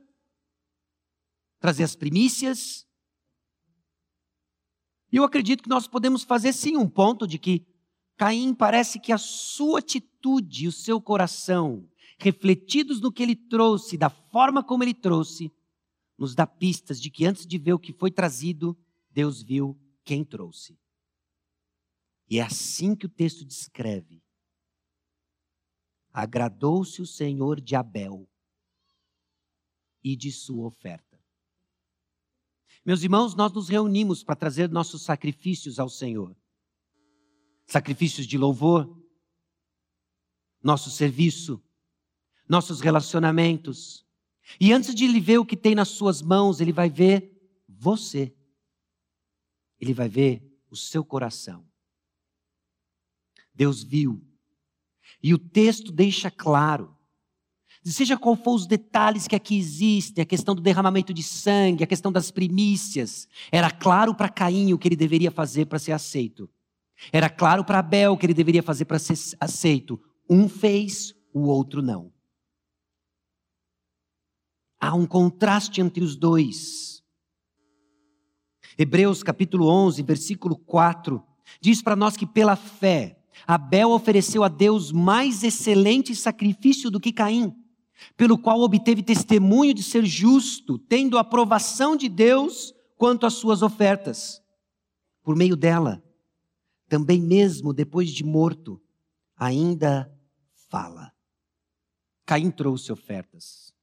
[1.59, 2.87] trazer as primícias.
[5.11, 7.67] E eu acredito que nós podemos fazer sim um ponto de que
[8.21, 14.11] Caim parece que a sua atitude o seu coração, refletidos no que ele trouxe, da
[14.11, 15.51] forma como ele trouxe,
[16.15, 18.77] nos dá pistas de que antes de ver o que foi trazido,
[19.09, 20.77] Deus viu quem trouxe.
[22.29, 24.21] E é assim que o texto descreve.
[26.13, 28.29] agradou-se o Senhor de Abel
[30.03, 31.19] e de sua oferta.
[32.85, 36.39] Meus irmãos, nós nos reunimos para trazer nossos sacrifícios ao Senhor.
[37.71, 39.01] Sacrifícios de louvor,
[40.61, 41.63] nosso serviço,
[42.47, 44.05] nossos relacionamentos.
[44.59, 47.31] E antes de ele ver o que tem nas suas mãos, ele vai ver
[47.69, 48.35] você.
[49.79, 51.65] Ele vai ver o seu coração.
[53.53, 54.21] Deus viu.
[55.23, 56.97] E o texto deixa claro
[57.83, 61.87] Seja qual for os detalhes que aqui existem, a questão do derramamento de sangue, a
[61.87, 66.47] questão das primícias, era claro para Caim o que ele deveria fazer para ser aceito.
[67.11, 69.99] Era claro para Abel que ele deveria fazer para ser aceito.
[70.29, 72.11] Um fez, o outro não.
[74.79, 77.03] Há um contraste entre os dois.
[78.77, 81.23] Hebreus capítulo 11, versículo 4,
[81.59, 87.11] diz para nós que pela fé, Abel ofereceu a Deus mais excelente sacrifício do que
[87.11, 87.55] Caim
[88.15, 94.41] pelo qual obteve testemunho de ser justo, tendo aprovação de Deus quanto às suas ofertas.
[95.23, 96.03] Por meio dela,
[96.91, 98.77] também mesmo depois de morto,
[99.37, 100.13] ainda
[100.67, 101.13] fala.
[102.25, 103.73] Caim trouxe ofertas.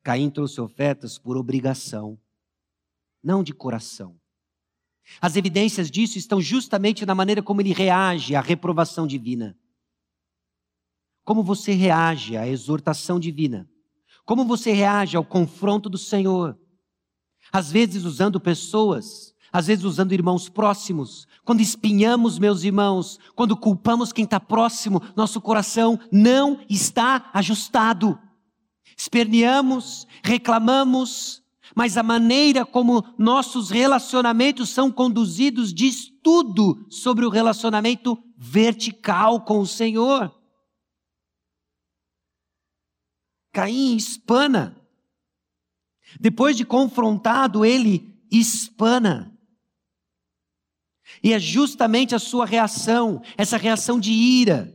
[0.00, 2.16] Caim trouxe ofertas por obrigação,
[3.20, 4.16] não de coração.
[5.20, 9.58] As evidências disso estão justamente na maneira como ele reage à reprovação divina.
[11.24, 13.68] Como você reage à exortação divina?
[14.24, 16.56] Como você reage ao confronto do Senhor?
[17.50, 21.26] Às vezes usando pessoas, às vezes usando irmãos próximos.
[21.44, 28.18] Quando espinhamos, meus irmãos, quando culpamos quem está próximo, nosso coração não está ajustado.
[28.96, 31.42] Esperneamos, reclamamos,
[31.74, 39.60] mas a maneira como nossos relacionamentos são conduzidos diz tudo sobre o relacionamento vertical com
[39.60, 40.34] o Senhor.
[43.52, 44.76] Caim espana.
[46.18, 49.36] Depois de confrontado, ele espana.
[51.22, 54.74] E é justamente a sua reação, essa reação de ira.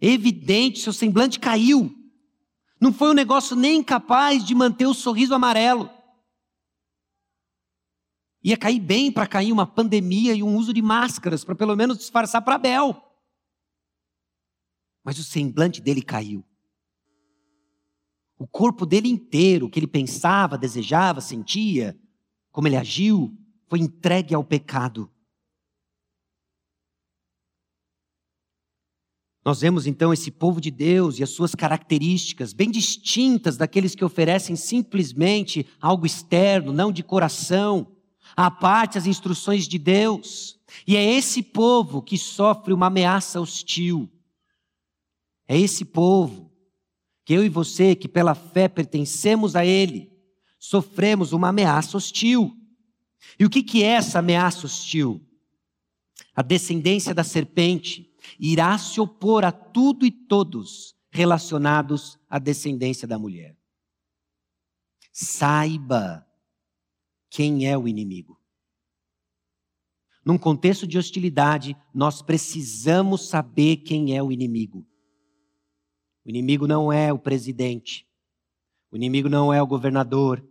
[0.00, 1.94] Evidente, seu semblante caiu.
[2.80, 5.88] Não foi um negócio nem capaz de manter o sorriso amarelo.
[8.42, 11.96] Ia cair bem para cair uma pandemia e um uso de máscaras, para pelo menos
[11.96, 13.02] disfarçar para Abel.
[15.02, 16.44] Mas o semblante dele caiu.
[18.38, 21.98] O corpo dele inteiro, o que ele pensava, desejava, sentia,
[22.52, 23.34] como ele agiu,
[23.68, 25.10] foi entregue ao pecado.
[29.44, 34.04] Nós vemos então esse povo de Deus e as suas características bem distintas daqueles que
[34.04, 37.94] oferecem simplesmente algo externo, não de coração,
[38.34, 40.58] à parte as instruções de Deus.
[40.86, 44.10] E é esse povo que sofre uma ameaça hostil.
[45.46, 46.50] É esse povo
[47.22, 50.10] que eu e você, que pela fé pertencemos a Ele,
[50.58, 52.56] sofremos uma ameaça hostil.
[53.38, 55.20] E o que, que é essa ameaça hostil?
[56.34, 63.18] A descendência da serpente irá se opor a tudo e todos relacionados à descendência da
[63.18, 63.56] mulher.
[65.12, 66.26] Saiba
[67.30, 68.40] quem é o inimigo.
[70.24, 74.86] Num contexto de hostilidade, nós precisamos saber quem é o inimigo.
[76.24, 78.08] O inimigo não é o presidente.
[78.90, 80.42] O inimigo não é o governador.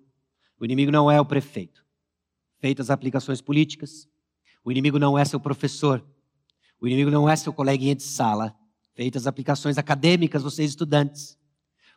[0.59, 1.82] O inimigo não é o prefeito.
[2.63, 4.07] Feitas as aplicações políticas,
[4.63, 6.01] o inimigo não é seu professor.
[6.79, 8.55] O inimigo não é seu coleguinha de sala.
[8.95, 11.37] Feitas as aplicações acadêmicas, vocês estudantes.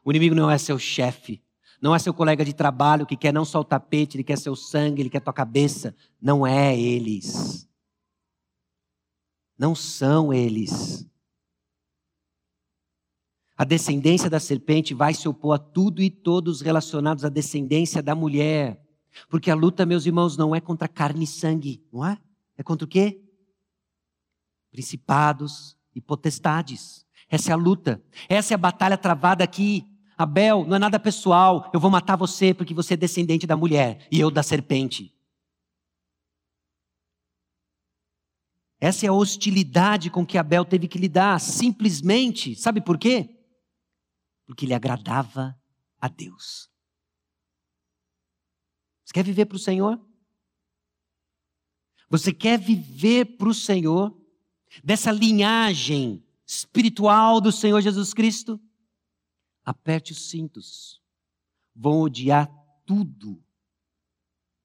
[0.04, 1.40] O inimigo não é seu chefe.
[1.80, 4.56] Não é seu colega de trabalho que quer não só o tapete, ele quer seu
[4.56, 5.94] sangue, ele quer tua cabeça.
[6.20, 7.68] Não é eles.
[9.56, 11.08] Não são eles.
[13.56, 18.16] A descendência da serpente vai se opor a tudo e todos relacionados à descendência da
[18.16, 18.84] mulher.
[19.28, 22.18] Porque a luta, meus irmãos, não é contra carne e sangue, não é?
[22.56, 23.22] É contra o quê?
[24.70, 27.06] Principados e potestades.
[27.28, 28.02] Essa é a luta.
[28.28, 29.84] Essa é a batalha travada aqui.
[30.16, 31.70] Abel, não é nada pessoal.
[31.72, 35.12] Eu vou matar você porque você é descendente da mulher e eu da serpente.
[38.78, 42.54] Essa é a hostilidade com que Abel teve que lidar, simplesmente.
[42.54, 43.36] Sabe por quê?
[44.46, 45.58] porque ele agradava
[46.00, 46.70] a Deus.
[49.06, 50.04] Você quer viver para o Senhor?
[52.08, 54.20] Você quer viver para o Senhor?
[54.82, 58.60] Dessa linhagem espiritual do Senhor Jesus Cristo?
[59.64, 61.00] Aperte os cintos.
[61.72, 62.50] Vão odiar
[62.84, 63.40] tudo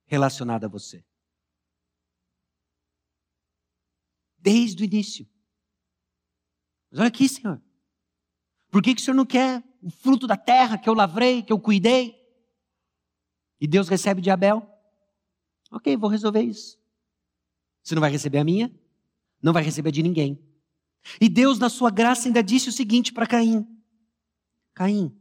[0.08, 1.06] relacionado a você.
[4.40, 5.30] Desde o início.
[6.90, 7.62] Mas olha aqui, Senhor.
[8.72, 11.54] Por que, que o senhor não quer o fruto da terra que eu lavrei, que
[11.54, 12.21] eu cuidei?
[13.62, 14.68] E Deus recebe de Abel?
[15.70, 16.80] Ok, vou resolver isso.
[17.84, 18.74] Você não vai receber a minha?
[19.40, 20.44] Não vai receber de ninguém.
[21.20, 23.68] E Deus, na sua graça, ainda disse o seguinte para Caim:
[24.74, 25.16] Caim,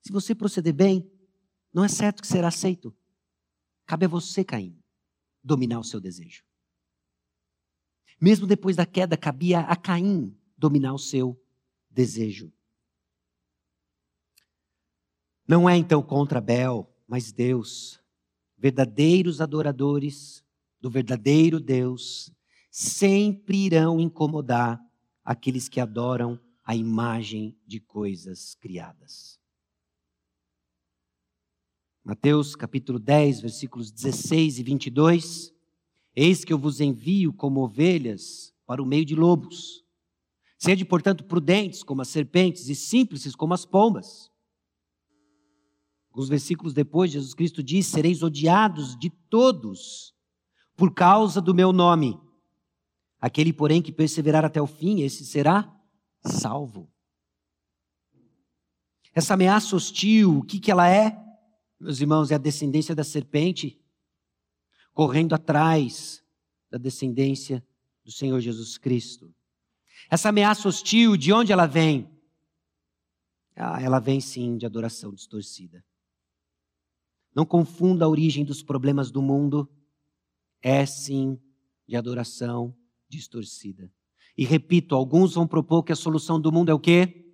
[0.00, 1.10] se você proceder bem,
[1.72, 2.96] não é certo que será aceito.
[3.86, 4.78] Cabe a você, Caim,
[5.44, 6.44] dominar o seu desejo.
[8.20, 11.40] Mesmo depois da queda, cabia a Caim dominar o seu
[11.90, 12.52] desejo.
[15.46, 17.98] Não é então contra Abel, mas Deus.
[18.58, 20.44] Verdadeiros adoradores
[20.80, 22.30] do verdadeiro Deus
[22.70, 24.80] sempre irão incomodar
[25.24, 29.40] aqueles que adoram a imagem de coisas criadas.
[32.04, 35.54] Mateus capítulo 10, versículos 16 e 22.
[36.14, 39.84] Eis que eu vos envio como ovelhas para o meio de lobos.
[40.58, 44.30] Sede, portanto, prudentes como as serpentes e simples como as pombas.
[46.18, 50.12] Alguns versículos depois, Jesus Cristo diz: Sereis odiados de todos
[50.76, 52.20] por causa do meu nome.
[53.20, 55.72] Aquele, porém, que perseverar até o fim, esse será
[56.24, 56.92] salvo.
[59.14, 61.16] Essa ameaça hostil, o que, que ela é?
[61.78, 63.80] Meus irmãos, é a descendência da serpente
[64.92, 66.20] correndo atrás
[66.68, 67.64] da descendência
[68.04, 69.32] do Senhor Jesus Cristo.
[70.10, 72.10] Essa ameaça hostil, de onde ela vem?
[73.54, 75.84] Ah, ela vem sim de adoração distorcida.
[77.34, 79.68] Não confunda a origem dos problemas do mundo,
[80.62, 81.38] é sim
[81.86, 82.74] de adoração
[83.08, 83.90] distorcida.
[84.36, 87.26] E repito, alguns vão propor que a solução do mundo é o quê?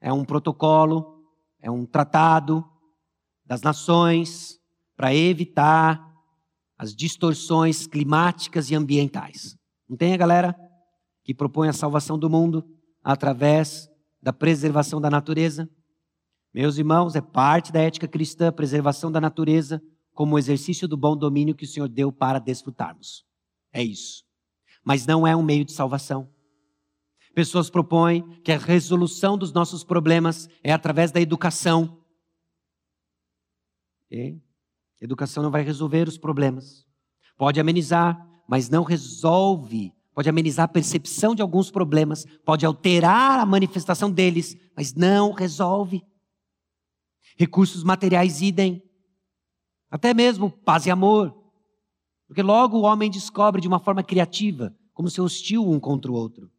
[0.00, 1.24] É um protocolo,
[1.60, 2.64] é um tratado
[3.44, 4.60] das nações
[4.96, 6.06] para evitar
[6.76, 9.56] as distorções climáticas e ambientais.
[9.88, 10.56] Não tem a galera
[11.24, 12.64] que propõe a salvação do mundo
[13.02, 13.88] através
[14.22, 15.68] da preservação da natureza?
[16.58, 19.80] Meus irmãos, é parte da ética cristã a preservação da natureza
[20.12, 23.24] como exercício do bom domínio que o Senhor deu para desfrutarmos.
[23.72, 24.28] É isso
[24.88, 26.30] mas não é um meio de salvação.
[27.34, 32.02] Pessoas propõem que a resolução dos nossos problemas é através da educação.
[34.10, 34.38] E
[34.98, 36.86] educação não vai resolver os problemas.
[37.36, 39.92] Pode amenizar, mas não resolve.
[40.14, 46.02] Pode amenizar a percepção de alguns problemas, pode alterar a manifestação deles, mas não resolve.
[47.38, 48.82] Recursos materiais idem.
[49.88, 51.32] Até mesmo paz e amor.
[52.26, 56.14] Porque logo o homem descobre de uma forma criativa como se hostil um contra o
[56.14, 56.50] outro.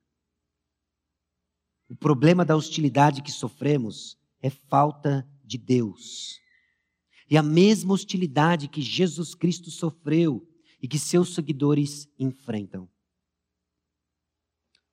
[1.89, 6.39] O problema da hostilidade que sofremos é falta de Deus.
[7.29, 10.47] E a mesma hostilidade que Jesus Cristo sofreu
[10.81, 12.89] e que seus seguidores enfrentam.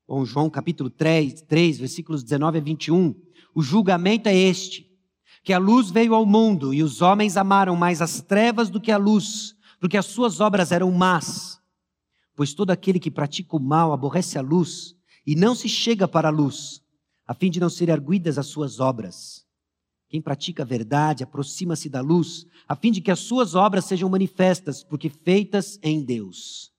[0.09, 3.15] Bom, João capítulo 3, 3, versículos 19 a 21,
[3.55, 4.87] o julgamento é este:
[5.47, 8.93] que a luz veio ao mundo e os homens amaram mais as trevas do que
[8.93, 11.57] a luz, porque as suas obras eram más
[12.37, 14.95] Pois todo aquele que pratica o mal aborrece a luz
[15.27, 16.83] e não se chega para a luz,
[17.27, 19.47] a fim de não serem arguidas as suas obras.
[20.09, 24.09] Quem pratica a verdade aproxima-se da luz, a fim de que as suas obras sejam
[24.09, 26.71] manifestas, porque feitas em Deus.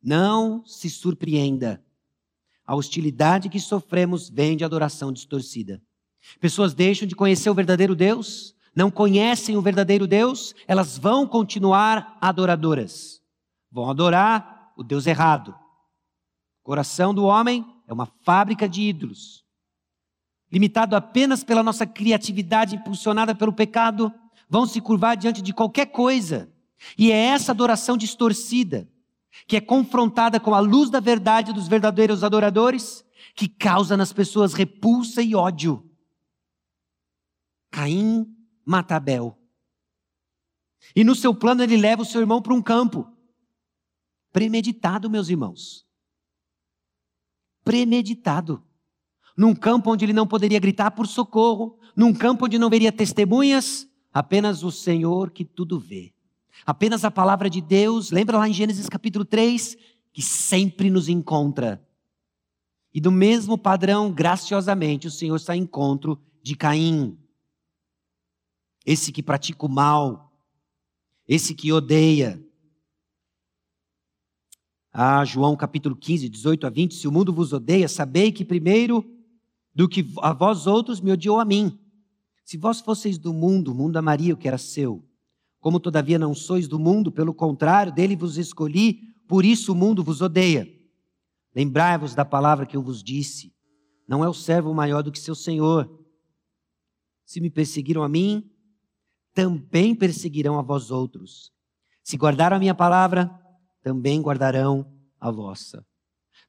[0.00, 1.84] Não se surpreenda.
[2.64, 5.82] A hostilidade que sofremos vem de adoração distorcida.
[6.40, 12.16] Pessoas deixam de conhecer o verdadeiro Deus, não conhecem o verdadeiro Deus, elas vão continuar
[12.20, 13.20] adoradoras.
[13.70, 15.54] Vão adorar o Deus errado.
[16.62, 19.44] O coração do homem é uma fábrica de ídolos.
[20.50, 24.12] Limitado apenas pela nossa criatividade impulsionada pelo pecado,
[24.48, 26.52] vão se curvar diante de qualquer coisa.
[26.96, 28.88] E é essa adoração distorcida,
[29.46, 33.04] que é confrontada com a luz da verdade dos verdadeiros adoradores,
[33.34, 35.90] que causa nas pessoas repulsa e ódio.
[37.72, 38.26] Caim
[38.64, 39.36] mata Abel.
[40.94, 43.10] E no seu plano ele leva o seu irmão para um campo
[44.30, 45.86] premeditado, meus irmãos.
[47.64, 48.62] Premeditado.
[49.36, 53.88] Num campo onde ele não poderia gritar por socorro, num campo onde não veria testemunhas,
[54.12, 56.12] apenas o Senhor que tudo vê.
[56.66, 59.76] Apenas a palavra de Deus, lembra lá em Gênesis capítulo 3,
[60.12, 61.82] que sempre nos encontra.
[62.92, 67.18] E do mesmo padrão, graciosamente, o Senhor está em encontro de Caim.
[68.84, 70.32] Esse que pratica o mal,
[71.28, 72.44] esse que odeia,
[74.92, 79.04] ah, João capítulo 15, 18 a 20, se o mundo vos odeia, sabei que primeiro
[79.74, 81.78] do que a vós outros me odiou a mim.
[82.44, 85.02] Se vós fosseis do mundo, o mundo amaria o que era seu.
[85.60, 90.04] Como todavia não sois do mundo, pelo contrário, dele vos escolhi, por isso o mundo
[90.04, 90.68] vos odeia.
[91.54, 93.54] Lembrai-vos da palavra que eu vos disse.
[94.06, 95.88] Não é o servo maior do que seu senhor.
[97.24, 98.51] Se me perseguiram a mim,
[99.32, 101.52] também perseguirão a vós outros.
[102.02, 103.30] Se guardaram a minha palavra,
[103.82, 105.86] também guardarão a vossa.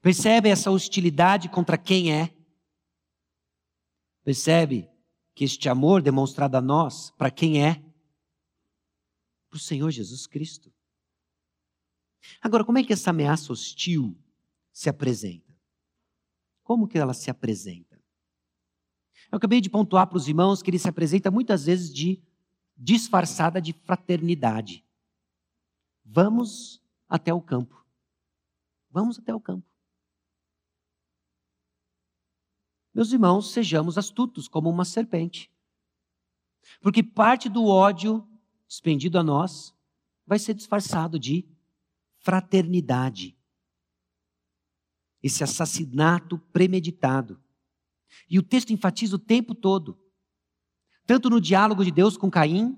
[0.02, 2.36] Percebe essa hostilidade contra quem é?
[4.24, 4.90] Percebe
[5.36, 7.76] que este amor demonstrado a nós, para quem é?
[9.50, 10.74] Para o Senhor Jesus Cristo.
[12.42, 14.18] Agora, como é que essa ameaça hostil
[14.72, 15.54] se apresenta?
[16.64, 18.02] Como que ela se apresenta?
[19.32, 22.22] Eu acabei de pontuar para os irmãos que ele se apresenta muitas vezes de
[22.78, 24.86] disfarçada de fraternidade.
[26.04, 27.86] Vamos até o campo.
[28.90, 29.68] Vamos até o campo.
[32.94, 35.52] Meus irmãos, sejamos astutos como uma serpente.
[36.82, 38.28] Porque parte do ódio
[38.68, 39.76] expendido a nós
[40.26, 41.48] vai ser disfarçado de
[42.20, 43.36] fraternidade.
[45.22, 47.42] Esse assassinato premeditado.
[48.30, 50.00] E o texto enfatiza o tempo todo,
[51.06, 52.78] tanto no diálogo de Deus com Caim,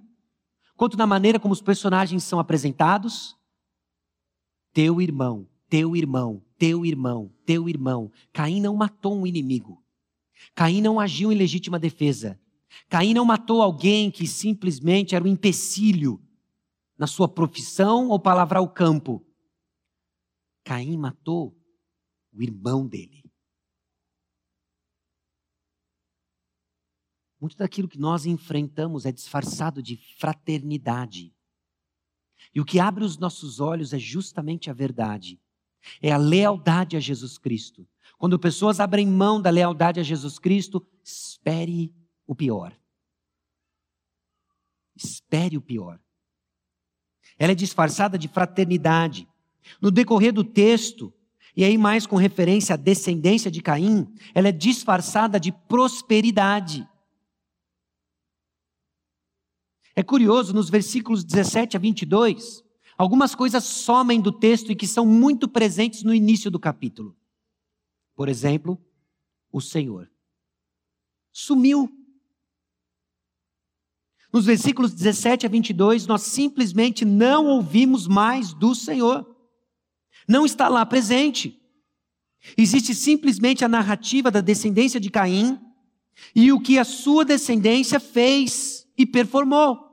[0.75, 3.35] quanto na maneira como os personagens são apresentados.
[4.73, 8.11] Teu irmão, teu irmão, teu irmão, teu irmão.
[8.33, 9.83] Caim não matou um inimigo.
[10.53, 12.39] Caim não agiu em legítima defesa.
[12.89, 16.21] Caim não matou alguém que simplesmente era um empecilho
[16.97, 19.25] na sua profissão ou para lavrar o campo.
[20.63, 21.57] Caim matou
[22.33, 23.24] o irmão dele.
[27.45, 31.31] Muito daquilo que nós enfrentamos é disfarçado de fraternidade.
[32.55, 35.39] E o que abre os nossos olhos é justamente a verdade.
[36.01, 37.87] É a lealdade a Jesus Cristo.
[38.17, 41.93] Quando pessoas abrem mão da lealdade a Jesus Cristo, espere
[42.25, 42.75] o pior.
[44.95, 45.99] Espere o pior.
[47.37, 49.29] Ela é disfarçada de fraternidade.
[49.79, 51.13] No decorrer do texto,
[51.55, 56.89] e aí mais com referência à descendência de Caim, ela é disfarçada de prosperidade.
[59.95, 62.63] É curioso, nos versículos 17 a 22,
[62.97, 67.15] algumas coisas somem do texto e que são muito presentes no início do capítulo.
[68.13, 68.77] Por exemplo,
[69.51, 70.11] o Senhor.
[71.31, 71.89] Sumiu.
[74.33, 79.25] Nos versículos 17 a 22, nós simplesmente não ouvimos mais do Senhor.
[80.27, 81.57] Não está lá presente.
[82.57, 85.57] Existe simplesmente a narrativa da descendência de Caim
[86.35, 89.84] e o que a sua descendência fez e performou.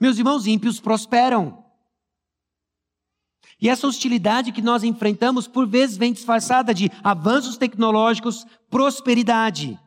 [0.00, 1.64] Meus irmãos ímpios prosperam.
[3.60, 9.78] E essa hostilidade que nós enfrentamos, por vezes, vem disfarçada de avanços tecnológicos, prosperidade.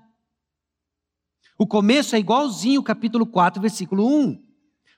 [1.57, 4.41] O começo é igualzinho o capítulo 4, versículo 1.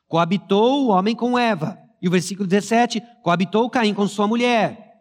[0.08, 1.78] Coabitou o homem com Eva.
[2.02, 4.92] E o versículo 17, coabitou Caim com sua mulher.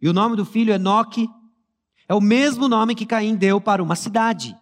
[0.00, 1.28] E o nome do filho Enoque
[2.08, 4.56] é o mesmo nome que Caim deu para uma cidade.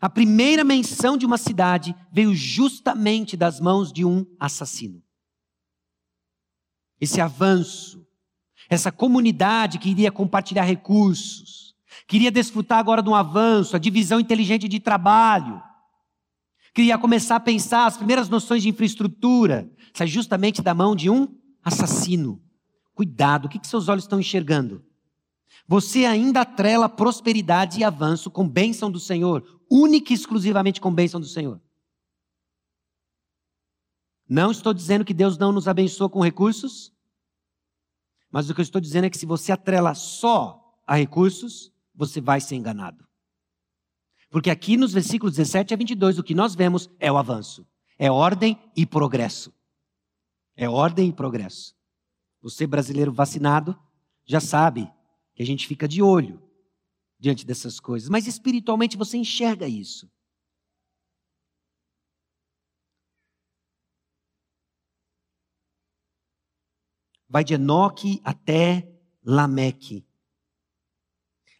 [0.00, 5.02] A primeira menção de uma cidade veio justamente das mãos de um assassino.
[7.00, 8.06] Esse avanço,
[8.68, 11.74] essa comunidade que iria compartilhar recursos,
[12.06, 15.62] queria desfrutar agora de um avanço, a divisão inteligente de trabalho,
[16.74, 21.28] queria começar a pensar as primeiras noções de infraestrutura, sai justamente da mão de um
[21.64, 22.42] assassino.
[22.94, 24.84] Cuidado, o que, que seus olhos estão enxergando?
[25.66, 31.20] Você ainda atrela prosperidade e avanço com bênção do Senhor, única e exclusivamente com bênção
[31.20, 31.60] do Senhor.
[34.28, 36.92] Não estou dizendo que Deus não nos abençoa com recursos,
[38.30, 42.20] mas o que eu estou dizendo é que se você atrela só a recursos, você
[42.20, 43.06] vai ser enganado.
[44.30, 47.66] Porque aqui nos versículos 17 a 22, o que nós vemos é o avanço,
[47.98, 49.52] é ordem e progresso.
[50.56, 51.74] É ordem e progresso.
[52.42, 53.78] Você, brasileiro vacinado,
[54.24, 54.90] já sabe
[55.34, 56.42] que a gente fica de olho
[57.18, 60.10] diante dessas coisas, mas espiritualmente você enxerga isso.
[67.28, 68.88] Vai de Enoque até
[69.24, 70.06] Lameque.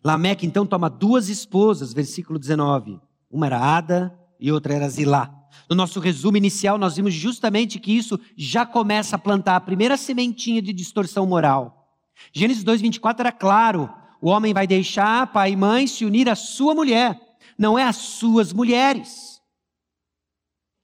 [0.05, 3.01] Lameque então toma duas esposas, versículo 19.
[3.29, 5.33] Uma era Ada e outra era Zilá.
[5.69, 9.97] No nosso resumo inicial, nós vimos justamente que isso já começa a plantar a primeira
[9.97, 11.93] sementinha de distorção moral.
[12.33, 13.93] Gênesis 2:24 era claro:
[14.27, 17.17] o homem vai deixar pai e mãe se unir à sua mulher,
[17.57, 19.41] não é às suas mulheres.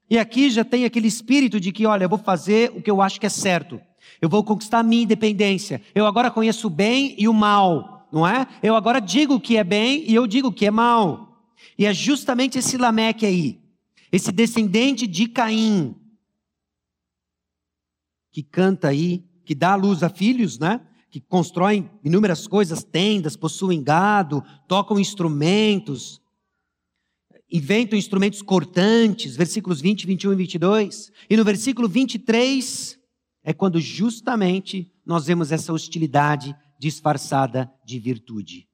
[0.09, 3.03] E aqui já tem aquele espírito de que, olha, eu vou fazer o que eu
[3.03, 3.81] acho que é certo.
[4.21, 5.83] Eu vou conquistar a minha independência.
[5.93, 8.47] Eu agora conheço o bem e o mal, não é?
[8.63, 11.45] Eu agora digo o que é bem e eu digo o que é mal.
[11.77, 13.61] E é justamente esse Lameque aí,
[14.13, 15.97] esse descendente de Caim,
[18.31, 20.81] que canta aí, que dá luz a filhos, né?
[21.13, 26.23] Que constroem inúmeras coisas, tendas, possuem gado, tocam instrumentos,
[27.51, 31.13] inventam instrumentos cortantes, versículos 20, 21 e 22.
[31.29, 32.99] E no versículo 23
[33.45, 38.67] é quando justamente nós vemos essa hostilidade disfarçada de virtude.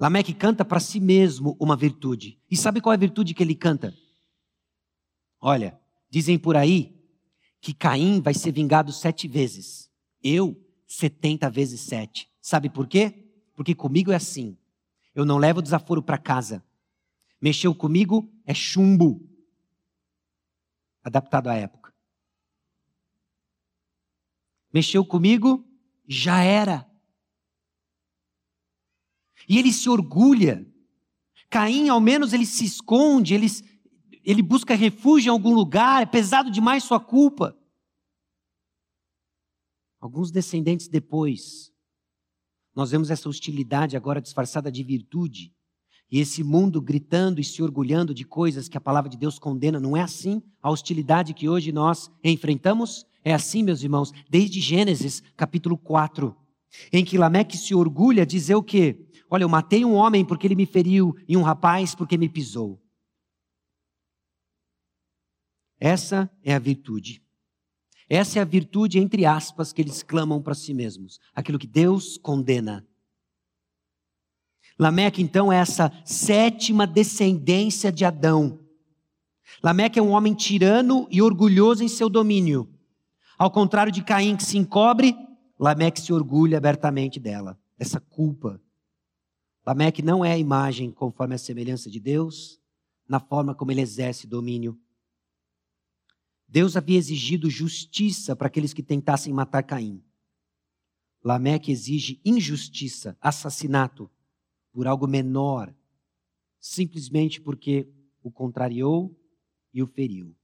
[0.00, 2.36] Lameque canta para si mesmo uma virtude.
[2.50, 3.94] E sabe qual é a virtude que ele canta?
[5.40, 5.78] Olha,
[6.10, 7.00] dizem por aí
[7.60, 9.88] que Caim vai ser vingado sete vezes.
[10.20, 12.30] Eu, setenta vezes sete.
[12.40, 13.24] Sabe por quê?
[13.54, 14.56] Porque comigo é assim.
[15.14, 16.64] Eu não levo desaforo para casa.
[17.40, 19.20] Mexeu comigo é chumbo.
[21.02, 21.94] Adaptado à época.
[24.72, 25.64] Mexeu comigo,
[26.06, 26.86] já era.
[29.48, 30.66] E ele se orgulha.
[31.48, 33.46] Caim, ao menos, ele se esconde, ele,
[34.24, 37.56] ele busca refúgio em algum lugar, é pesado demais sua culpa.
[40.00, 41.72] Alguns descendentes depois,
[42.74, 45.52] nós vemos essa hostilidade agora disfarçada de virtude.
[46.10, 49.80] E esse mundo gritando e se orgulhando de coisas que a palavra de Deus condena,
[49.80, 50.42] não é assim?
[50.62, 56.36] A hostilidade que hoje nós enfrentamos é assim, meus irmãos, desde Gênesis capítulo 4,
[56.92, 59.04] em que Lameque se orgulha dizer o quê?
[59.28, 62.80] Olha, eu matei um homem porque ele me feriu e um rapaz porque me pisou.
[65.80, 67.25] Essa é a virtude.
[68.08, 71.18] Essa é a virtude, entre aspas, que eles clamam para si mesmos.
[71.34, 72.86] Aquilo que Deus condena.
[74.78, 78.60] Lameque, então, é essa sétima descendência de Adão.
[79.62, 82.68] Lameque é um homem tirano e orgulhoso em seu domínio.
[83.38, 85.16] Ao contrário de Caim, que se encobre,
[85.58, 88.60] Lameque se orgulha abertamente dela, dessa culpa.
[89.66, 92.60] Lameque não é a imagem conforme a semelhança de Deus,
[93.08, 94.78] na forma como ele exerce domínio.
[96.56, 100.02] Deus havia exigido justiça para aqueles que tentassem matar Caim.
[101.22, 104.10] Lameque exige injustiça, assassinato,
[104.72, 105.76] por algo menor,
[106.58, 107.86] simplesmente porque
[108.22, 109.14] o contrariou
[109.70, 110.34] e o feriu.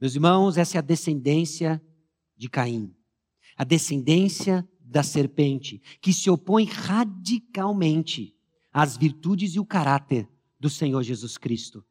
[0.00, 1.84] Meus irmãos, essa é a descendência
[2.36, 2.94] de Caim,
[3.56, 8.36] a descendência da serpente, que se opõe radicalmente
[8.72, 10.28] às virtudes e o caráter
[10.60, 11.84] do Senhor Jesus Cristo.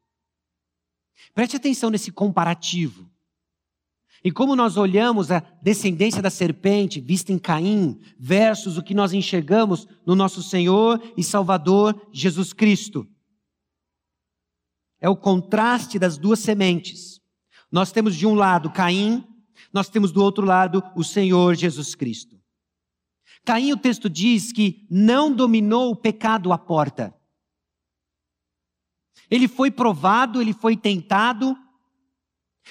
[1.33, 3.09] Preste atenção nesse comparativo.
[4.23, 9.13] E como nós olhamos a descendência da serpente vista em Caim versus o que nós
[9.13, 13.07] enxergamos no nosso Senhor e Salvador Jesus Cristo.
[14.99, 17.19] É o contraste das duas sementes.
[17.71, 19.25] Nós temos de um lado Caim,
[19.73, 22.39] nós temos do outro lado o Senhor Jesus Cristo.
[23.43, 27.11] Caim, o texto diz que não dominou o pecado à porta.
[29.31, 31.57] Ele foi provado, ele foi tentado,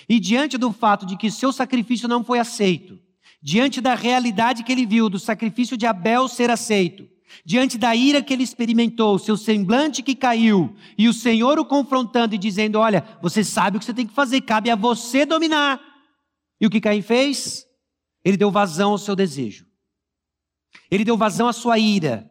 [0.06, 2.98] e diante do fato de que seu sacrifício não foi aceito,
[3.42, 7.08] diante da realidade que ele viu do sacrifício de Abel ser aceito,
[7.44, 12.34] diante da ira que ele experimentou, seu semblante que caiu, e o Senhor o confrontando
[12.34, 15.80] e dizendo: Olha, você sabe o que você tem que fazer, cabe a você dominar.
[16.61, 17.66] E o que Caim fez?
[18.22, 19.66] Ele deu vazão ao seu desejo,
[20.90, 22.30] ele deu vazão à sua ira,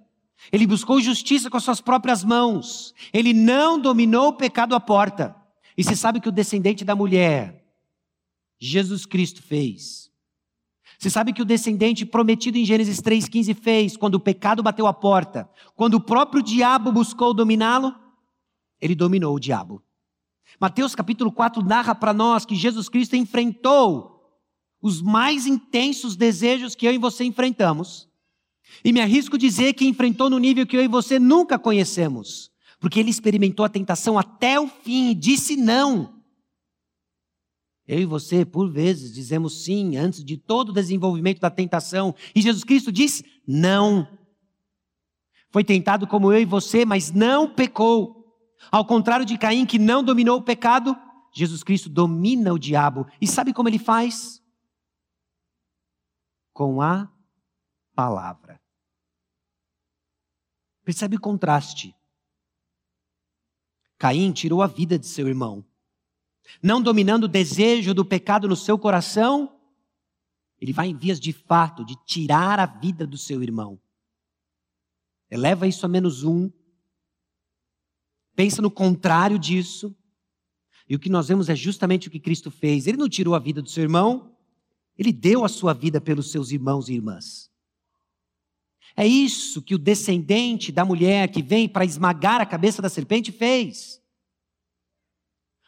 [0.51, 2.93] ele buscou justiça com as suas próprias mãos.
[3.13, 5.35] Ele não dominou o pecado à porta.
[5.77, 7.65] E você sabe que o descendente da mulher,
[8.57, 10.09] Jesus Cristo, fez.
[10.97, 14.93] Você sabe que o descendente prometido em Gênesis 3,15 fez quando o pecado bateu à
[14.93, 17.95] porta, quando o próprio diabo buscou dominá-lo,
[18.81, 19.81] ele dominou o diabo.
[20.59, 24.19] Mateus capítulo 4 narra para nós que Jesus Cristo enfrentou
[24.81, 28.08] os mais intensos desejos que eu e você enfrentamos
[28.83, 32.99] e me arrisco dizer que enfrentou no nível que eu e você nunca conhecemos, porque
[32.99, 36.19] ele experimentou a tentação até o fim e disse não.
[37.87, 42.41] Eu e você, por vezes, dizemos sim antes de todo o desenvolvimento da tentação, e
[42.41, 44.07] Jesus Cristo diz não.
[45.51, 48.15] Foi tentado como eu e você, mas não pecou.
[48.71, 50.95] Ao contrário de Caim, que não dominou o pecado,
[51.33, 53.07] Jesus Cristo domina o diabo.
[53.19, 54.41] E sabe como ele faz?
[56.53, 57.11] Com a
[57.99, 58.61] palavra.
[60.85, 61.93] Percebe o contraste?
[63.97, 65.65] Caim tirou a vida de seu irmão.
[66.63, 69.53] Não dominando o desejo do pecado no seu coração,
[70.61, 73.77] ele vai em vias de fato de tirar a vida do seu irmão.
[75.29, 76.49] Eleva isso a menos um.
[78.33, 79.93] Pensa no contrário disso.
[80.87, 82.87] E o que nós vemos é justamente o que Cristo fez.
[82.87, 84.33] Ele não tirou a vida do seu irmão,
[84.97, 87.49] ele deu a sua vida pelos seus irmãos e irmãs.
[88.99, 93.31] É isso que o descendente da mulher que vem para esmagar a cabeça da serpente
[93.31, 94.01] fez.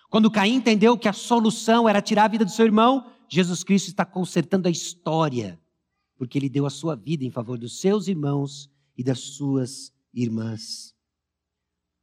[0.10, 3.88] Quando Caim entendeu que a solução era tirar a vida do seu irmão, Jesus Cristo
[3.88, 5.58] está consertando a história
[6.18, 10.94] porque ele deu a sua vida em favor dos seus irmãos e das suas irmãs.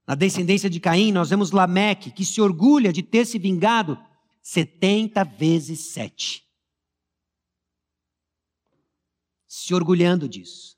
[0.06, 4.02] Na descendência de Caim, nós vemos Lameque, que se orgulha de ter se vingado
[4.40, 6.42] 70 vezes 7.
[9.46, 10.77] Se orgulhando disso.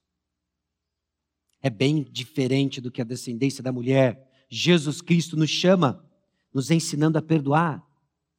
[1.63, 4.31] É bem diferente do que a descendência da mulher.
[4.49, 6.05] Jesus Cristo nos chama,
[6.53, 7.85] nos ensinando a perdoar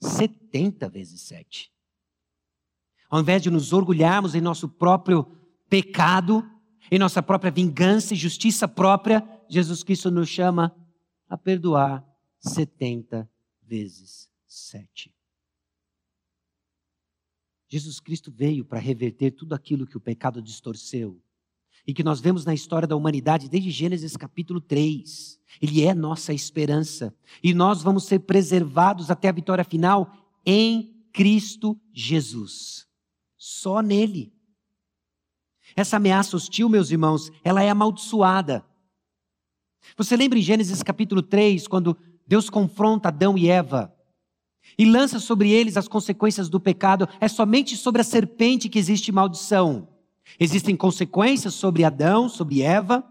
[0.01, 1.71] 70 vezes 7.
[3.09, 5.23] Ao invés de nos orgulharmos em nosso próprio
[5.69, 6.49] pecado,
[6.89, 10.75] em nossa própria vingança e justiça própria, Jesus Cristo nos chama
[11.29, 12.05] a perdoar
[12.39, 13.29] 70
[13.61, 15.13] vezes 7.
[17.69, 21.21] Jesus Cristo veio para reverter tudo aquilo que o pecado distorceu
[21.87, 25.39] e que nós vemos na história da humanidade desde Gênesis capítulo 3.
[25.61, 27.13] Ele é nossa esperança
[27.43, 30.11] e nós vamos ser preservados até a vitória final
[30.45, 32.87] em Cristo Jesus.
[33.37, 34.33] Só nele.
[35.75, 38.65] Essa ameaça hostil, meus irmãos, ela é amaldiçoada.
[39.97, 43.93] Você lembra em Gênesis capítulo 3, quando Deus confronta Adão e Eva
[44.77, 47.07] e lança sobre eles as consequências do pecado?
[47.19, 49.87] É somente sobre a serpente que existe maldição.
[50.39, 53.03] Existem consequências sobre Adão, sobre Eva,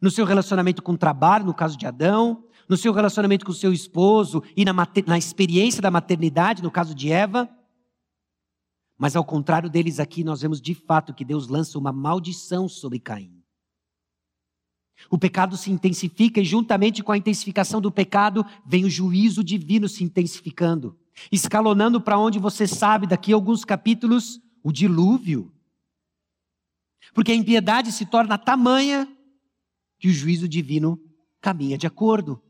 [0.00, 3.54] no seu relacionamento com o trabalho, no caso de Adão, no seu relacionamento com o
[3.54, 4.72] seu esposo e na,
[5.06, 7.48] na experiência da maternidade, no caso de Eva.
[8.98, 12.98] Mas ao contrário deles aqui, nós vemos de fato que Deus lança uma maldição sobre
[12.98, 13.42] Caim.
[15.10, 19.88] O pecado se intensifica e, juntamente com a intensificação do pecado, vem o juízo divino
[19.88, 20.96] se intensificando,
[21.30, 25.52] escalonando para onde você sabe, daqui a alguns capítulos, o dilúvio.
[27.12, 29.08] Porque a impiedade se torna tamanha
[29.98, 31.00] que o juízo divino
[31.40, 32.42] caminha de acordo.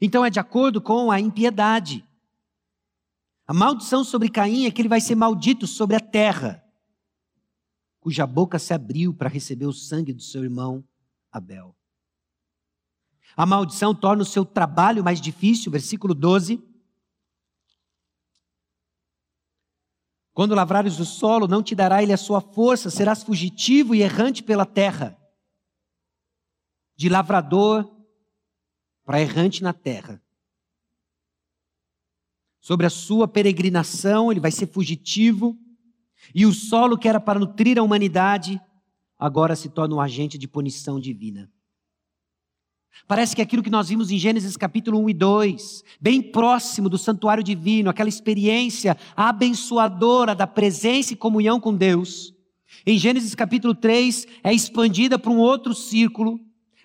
[0.00, 2.04] Então é de acordo com a impiedade.
[3.46, 6.64] A maldição sobre Caim é que ele vai ser maldito sobre a terra,
[8.00, 10.84] cuja boca se abriu para receber o sangue do seu irmão
[11.30, 11.76] Abel.
[13.36, 16.62] A maldição torna o seu trabalho mais difícil, versículo 12.
[20.32, 24.42] Quando lavrares o solo, não te dará ele a sua força, serás fugitivo e errante
[24.42, 25.16] pela terra.
[26.96, 27.90] De lavrador
[29.04, 30.22] para errante na terra.
[32.60, 35.58] Sobre a sua peregrinação, ele vai ser fugitivo,
[36.34, 38.60] e o solo que era para nutrir a humanidade,
[39.18, 41.51] agora se torna um agente de punição divina.
[43.06, 46.98] Parece que aquilo que nós vimos em Gênesis capítulo 1 e 2, bem próximo do
[46.98, 52.32] santuário divino, aquela experiência abençoadora da presença e comunhão com Deus,
[52.86, 56.40] em Gênesis capítulo 3 é expandida para um outro círculo,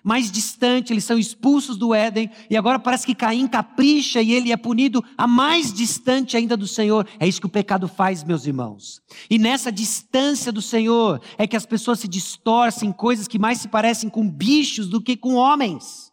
[0.08, 4.50] mais distante, eles são expulsos do Éden, e agora parece que Caim capricha e ele
[4.50, 7.06] é punido a mais distante ainda do Senhor.
[7.20, 9.02] É isso que o pecado faz, meus irmãos.
[9.28, 13.58] E nessa distância do Senhor é que as pessoas se distorcem em coisas que mais
[13.58, 16.10] se parecem com bichos do que com homens.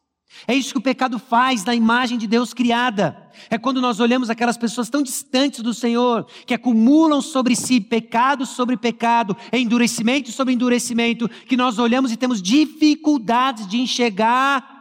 [0.47, 3.29] É isso que o pecado faz na imagem de Deus criada.
[3.49, 8.45] É quando nós olhamos aquelas pessoas tão distantes do Senhor, que acumulam sobre si pecado
[8.45, 14.73] sobre pecado, endurecimento sobre endurecimento, que nós olhamos e temos dificuldades de enxergar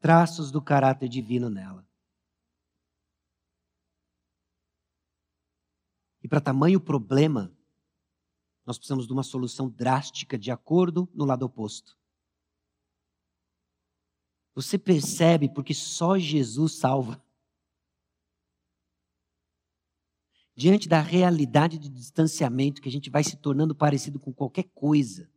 [0.00, 1.86] traços do caráter divino nela.
[6.22, 7.52] E para tamanho problema,
[8.64, 11.96] nós precisamos de uma solução drástica de acordo no lado oposto.
[14.56, 17.22] Você percebe porque só Jesus salva.
[20.56, 25.30] Diante da realidade de distanciamento que a gente vai se tornando parecido com qualquer coisa,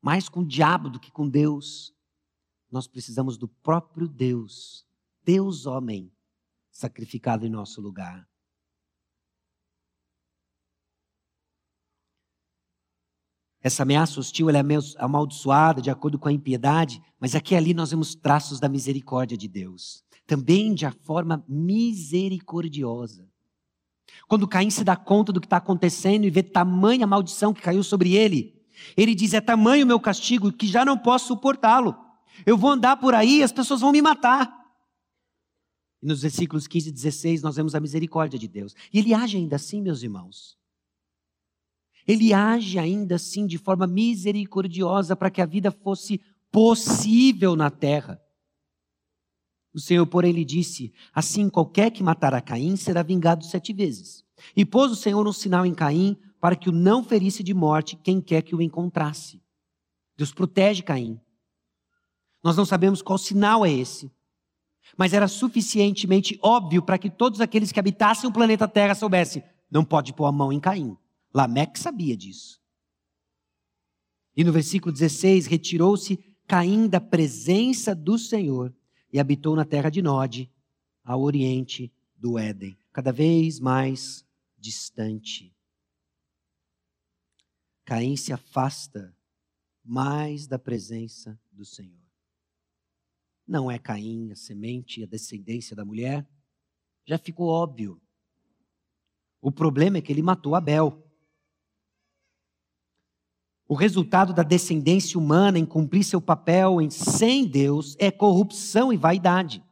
[0.00, 1.94] mais com o diabo do que com Deus,
[2.70, 4.86] nós precisamos do próprio Deus,
[5.22, 6.10] Deus homem,
[6.70, 8.26] sacrificado em nosso lugar.
[13.62, 14.54] Essa ameaça hostil é
[14.98, 19.36] amaldiçoada de acordo com a impiedade, mas aqui e ali nós vemos traços da misericórdia
[19.36, 20.02] de Deus.
[20.26, 23.28] Também de a forma misericordiosa.
[24.26, 27.84] Quando Caim se dá conta do que está acontecendo e vê tamanha maldição que caiu
[27.84, 28.60] sobre ele,
[28.96, 31.94] ele diz: É tamanho o meu castigo que já não posso suportá-lo.
[32.44, 34.52] Eu vou andar por aí e as pessoas vão me matar.
[36.02, 38.74] E nos versículos 15 e 16 nós vemos a misericórdia de Deus.
[38.92, 40.58] E ele age ainda assim, meus irmãos.
[42.06, 48.20] Ele age ainda assim de forma misericordiosa para que a vida fosse possível na terra.
[49.72, 54.24] O Senhor, porém, lhe disse: Assim, qualquer que matar a Caim será vingado sete vezes.
[54.56, 57.96] E pôs o Senhor um sinal em Caim para que o não ferisse de morte
[57.96, 59.40] quem quer que o encontrasse.
[60.16, 61.20] Deus protege Caim.
[62.42, 64.10] Nós não sabemos qual sinal é esse,
[64.98, 69.84] mas era suficientemente óbvio para que todos aqueles que habitassem o planeta Terra soubessem: não
[69.84, 70.96] pode pôr a mão em Caim
[71.34, 72.60] Lameque sabia disso.
[74.36, 76.16] E no versículo 16, retirou-se
[76.46, 78.74] Caim da presença do Senhor
[79.12, 80.50] e habitou na terra de Nod,
[81.04, 84.24] ao oriente do Éden, cada vez mais
[84.58, 85.54] distante.
[87.84, 89.14] Caim se afasta
[89.84, 92.00] mais da presença do Senhor.
[93.46, 96.26] Não é Caim a semente a descendência da mulher?
[97.04, 98.00] Já ficou óbvio.
[99.40, 101.11] O problema é que ele matou Abel.
[103.72, 108.98] O resultado da descendência humana em cumprir seu papel em sem Deus é corrupção e
[108.98, 109.64] vaidade.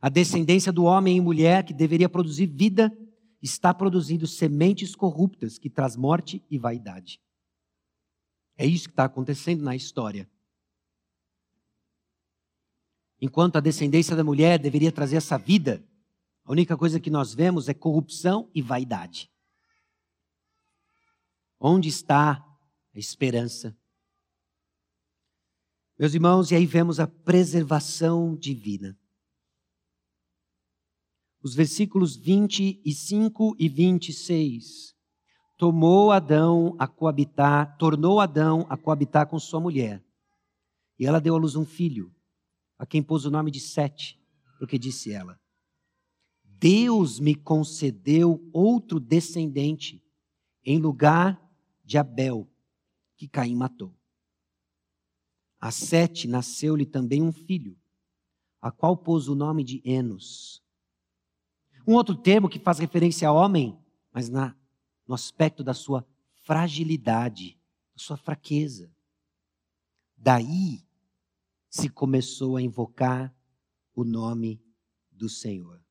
[0.00, 2.96] A descendência do homem e mulher que deveria produzir vida
[3.42, 7.20] está produzindo sementes corruptas que traz morte e vaidade.
[8.56, 10.30] É isso que está acontecendo na história.
[13.20, 15.84] Enquanto a descendência da mulher deveria trazer essa vida,
[16.44, 19.28] a única coisa que nós vemos é corrupção e vaidade.
[21.58, 22.53] Onde está
[22.94, 23.76] a esperança?
[25.98, 28.98] Meus irmãos, e aí vemos a preservação divina.
[31.42, 34.94] Os versículos 25 e 26
[35.56, 40.02] tomou Adão a coabitar, tornou Adão a coabitar com sua mulher.
[40.98, 42.14] E ela deu à luz um filho,
[42.78, 44.18] a quem pôs o nome de Sete,
[44.58, 45.38] porque disse ela:
[46.42, 50.02] Deus me concedeu outro descendente
[50.64, 51.40] em lugar
[51.84, 52.48] de Abel,
[53.24, 53.96] que Caim matou.
[55.58, 57.78] A Sete nasceu-lhe também um filho,
[58.60, 60.62] a qual pôs o nome de Enos.
[61.86, 63.78] Um outro termo que faz referência a homem,
[64.12, 64.54] mas na
[65.06, 66.06] no aspecto da sua
[66.44, 67.58] fragilidade,
[67.94, 68.90] da sua fraqueza.
[70.16, 70.82] Daí
[71.68, 73.34] se começou a invocar
[73.94, 74.62] o nome
[75.10, 75.82] do Senhor.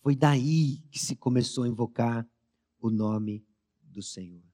[0.00, 2.28] Foi daí que se começou a invocar
[2.78, 3.46] o nome
[3.80, 4.51] do Senhor.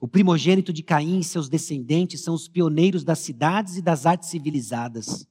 [0.00, 4.28] O primogênito de Caim e seus descendentes são os pioneiros das cidades e das artes
[4.28, 5.26] civilizadas.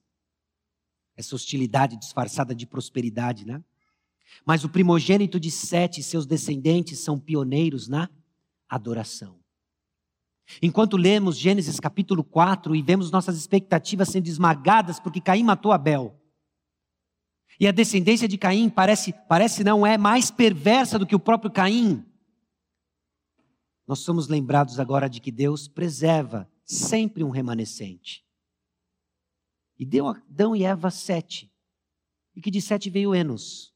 [1.16, 3.62] Essa hostilidade disfarçada de prosperidade, né?
[4.44, 8.08] Mas o primogênito de Sete e seus descendentes são pioneiros na
[8.68, 9.38] adoração.
[10.60, 16.20] Enquanto lemos Gênesis capítulo 4 e vemos nossas expectativas sendo esmagadas porque Caim matou Abel.
[17.58, 21.50] E a descendência de Caim parece, parece não é mais perversa do que o próprio
[21.50, 22.04] Caim.
[23.86, 28.24] Nós somos lembrados agora de que Deus preserva sempre um remanescente.
[29.78, 31.52] E deu Adão e Eva sete.
[32.34, 33.72] E que de sete veio Enos.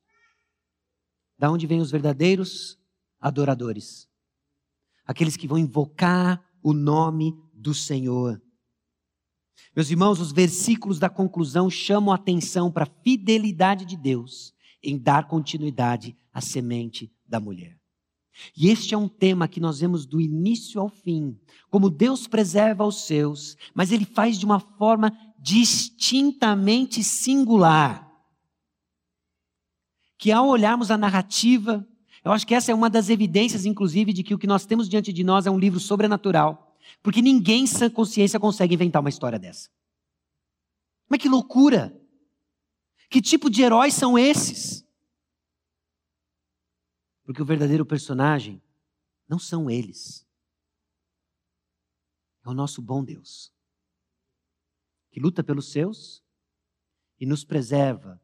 [1.39, 2.79] Da onde vêm os verdadeiros
[3.21, 4.09] adoradores?
[5.05, 8.41] Aqueles que vão invocar o nome do Senhor.
[9.75, 14.99] Meus irmãos, os versículos da conclusão chamam a atenção para a fidelidade de Deus em
[14.99, 17.79] dar continuidade à semente da mulher.
[18.57, 21.39] E este é um tema que nós vemos do início ao fim,
[21.71, 28.09] como Deus preserva os seus, mas ele faz de uma forma distintamente singular
[30.19, 31.87] que ao olharmos a narrativa,
[32.25, 34.89] eu acho que essa é uma das evidências, inclusive, de que o que nós temos
[34.89, 36.77] diante de nós é um livro sobrenatural.
[37.03, 39.71] Porque ninguém sem consciência consegue inventar uma história dessa.
[41.09, 41.97] Mas que loucura!
[43.09, 44.85] Que tipo de heróis são esses?
[47.29, 48.63] Porque o verdadeiro personagem
[49.29, 50.27] não são eles.
[52.43, 53.53] É o nosso bom Deus,
[55.11, 56.25] que luta pelos seus
[57.21, 58.19] e nos preserva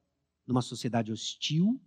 [0.47, 1.79] numa sociedade hostil,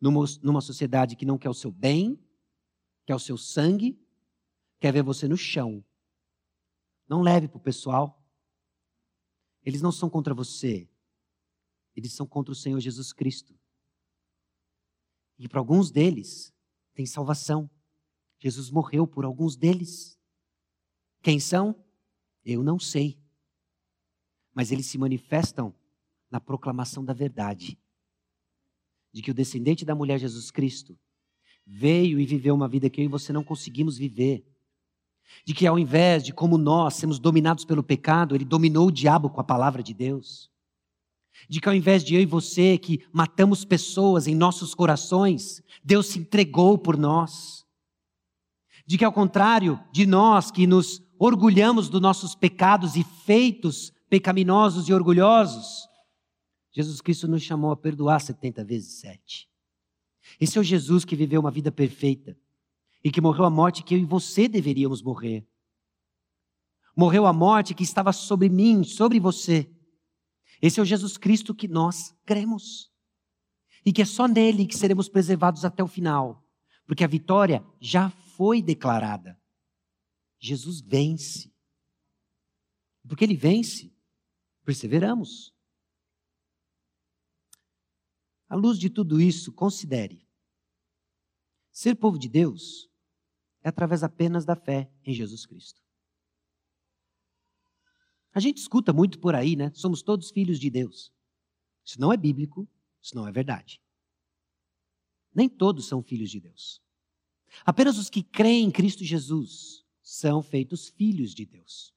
[0.00, 2.24] numa, numa sociedade que não quer o seu bem,
[3.04, 4.00] quer o seu sangue,
[4.78, 5.84] quer ver você no chão.
[7.08, 8.24] Não leve para o pessoal.
[9.64, 10.88] Eles não são contra você,
[11.96, 13.58] eles são contra o Senhor Jesus Cristo.
[15.38, 16.52] E para alguns deles
[16.94, 17.68] tem salvação.
[18.38, 20.18] Jesus morreu por alguns deles.
[21.22, 21.74] Quem são?
[22.44, 23.18] Eu não sei.
[24.52, 25.74] Mas eles se manifestam
[26.30, 27.78] na proclamação da verdade.
[29.12, 30.98] De que o descendente da mulher Jesus Cristo
[31.66, 34.46] veio e viveu uma vida que eu e você não conseguimos viver.
[35.44, 39.30] De que ao invés de como nós sermos dominados pelo pecado, ele dominou o diabo
[39.30, 40.52] com a palavra de Deus.
[41.48, 46.06] De que ao invés de eu e você que matamos pessoas em nossos corações, Deus
[46.06, 47.64] se entregou por nós.
[48.86, 54.88] De que ao contrário de nós que nos orgulhamos dos nossos pecados e feitos pecaminosos
[54.88, 55.88] e orgulhosos,
[56.72, 59.48] Jesus Cristo nos chamou a perdoar 70 vezes 7.
[60.40, 62.36] Esse é o Jesus que viveu uma vida perfeita
[63.02, 65.46] e que morreu a morte que eu e você deveríamos morrer.
[66.96, 69.68] Morreu a morte que estava sobre mim, sobre você.
[70.64, 72.90] Esse é o Jesus Cristo que nós cremos.
[73.84, 76.42] E que é só nele que seremos preservados até o final.
[76.86, 79.38] Porque a vitória já foi declarada.
[80.38, 81.54] Jesus vence.
[83.06, 83.94] Porque ele vence,
[84.64, 85.54] perseveramos.
[88.48, 90.26] À luz de tudo isso, considere:
[91.70, 92.90] ser povo de Deus
[93.62, 95.83] é através apenas da fé em Jesus Cristo.
[98.34, 99.70] A gente escuta muito por aí, né?
[99.74, 101.12] Somos todos filhos de Deus.
[101.84, 102.68] Isso não é bíblico,
[103.00, 103.80] isso não é verdade.
[105.32, 106.82] Nem todos são filhos de Deus.
[107.64, 111.94] Apenas os que creem em Cristo Jesus são feitos filhos de Deus.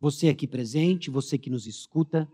[0.00, 2.30] Você aqui presente, você que nos escuta,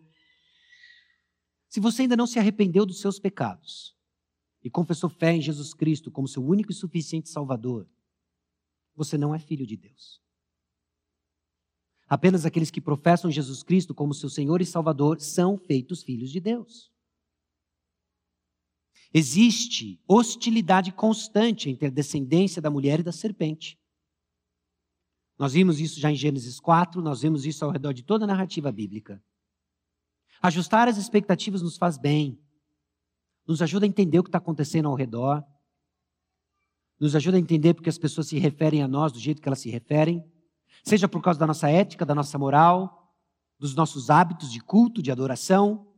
[1.68, 3.96] se você ainda não se arrependeu dos seus pecados
[4.62, 7.88] e confessou fé em Jesus Cristo como seu único e suficiente Salvador,
[8.94, 10.23] você não é filho de Deus.
[12.06, 16.40] Apenas aqueles que professam Jesus Cristo como seu Senhor e Salvador são feitos filhos de
[16.40, 16.92] Deus.
[19.12, 23.78] Existe hostilidade constante entre a descendência da mulher e da serpente.
[25.38, 28.26] Nós vimos isso já em Gênesis 4, nós vimos isso ao redor de toda a
[28.26, 29.22] narrativa bíblica.
[30.42, 32.38] Ajustar as expectativas nos faz bem,
[33.46, 35.44] nos ajuda a entender o que está acontecendo ao redor,
[37.00, 39.60] nos ajuda a entender porque as pessoas se referem a nós do jeito que elas
[39.60, 40.24] se referem,
[40.84, 43.14] seja por causa da nossa ética, da nossa moral,
[43.58, 45.90] dos nossos hábitos de culto, de adoração,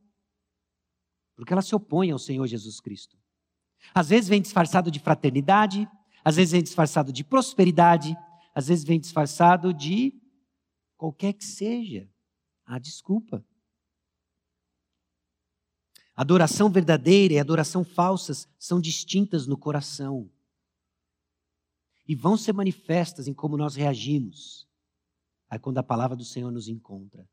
[1.35, 3.19] porque elas se opõem ao Senhor Jesus Cristo.
[3.93, 5.89] Às vezes vem disfarçado de fraternidade,
[6.25, 8.17] às vezes vem disfarçado de prosperidade,
[8.55, 10.15] às vezes vem disfarçado de
[10.97, 12.09] qualquer que seja
[12.65, 13.45] a desculpa.
[16.15, 20.31] Adoração verdadeira e adoração falsas são distintas no coração.
[22.09, 24.66] E vão ser manifestas em como nós reagimos
[25.49, 27.29] Aí quando a palavra do Senhor nos encontra.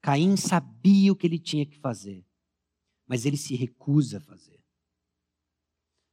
[0.00, 2.24] Caim sabia o que ele tinha que fazer,
[3.06, 4.62] mas ele se recusa a fazer.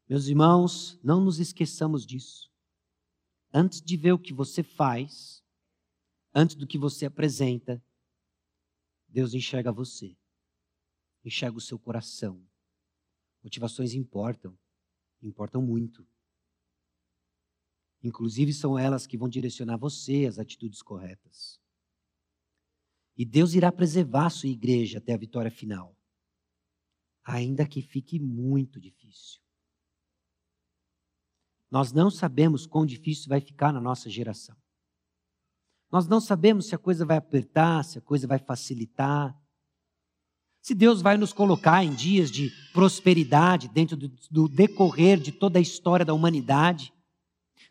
[0.07, 2.51] Meus irmãos, não nos esqueçamos disso.
[3.53, 5.43] Antes de ver o que você faz,
[6.33, 7.83] antes do que você apresenta,
[9.07, 10.17] Deus enxerga você,
[11.23, 12.45] enxerga o seu coração.
[13.41, 14.57] Motivações importam,
[15.21, 16.05] importam muito.
[18.05, 21.59] Inclusive, são elas que vão direcionar você às atitudes corretas.
[23.17, 25.97] E Deus irá preservar sua igreja até a vitória final,
[27.23, 29.41] ainda que fique muito difícil.
[31.71, 34.55] Nós não sabemos quão difícil vai ficar na nossa geração.
[35.91, 39.35] Nós não sabemos se a coisa vai apertar, se a coisa vai facilitar.
[40.61, 45.57] Se Deus vai nos colocar em dias de prosperidade dentro do, do decorrer de toda
[45.57, 46.93] a história da humanidade.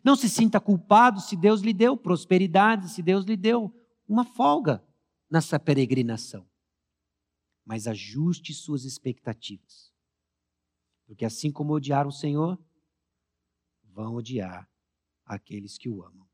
[0.03, 3.73] Não se sinta culpado se Deus lhe deu prosperidade, se Deus lhe deu
[4.07, 4.83] uma folga
[5.29, 6.47] nessa peregrinação.
[7.63, 9.91] Mas ajuste suas expectativas.
[11.05, 12.59] Porque assim como odiar o Senhor,
[13.83, 14.69] vão odiar
[15.25, 16.27] aqueles que o amam.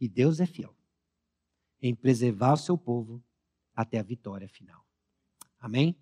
[0.00, 0.74] E Deus é fiel
[1.80, 3.22] em preservar o seu povo
[3.74, 4.86] até a vitória final.
[5.58, 5.98] Amém?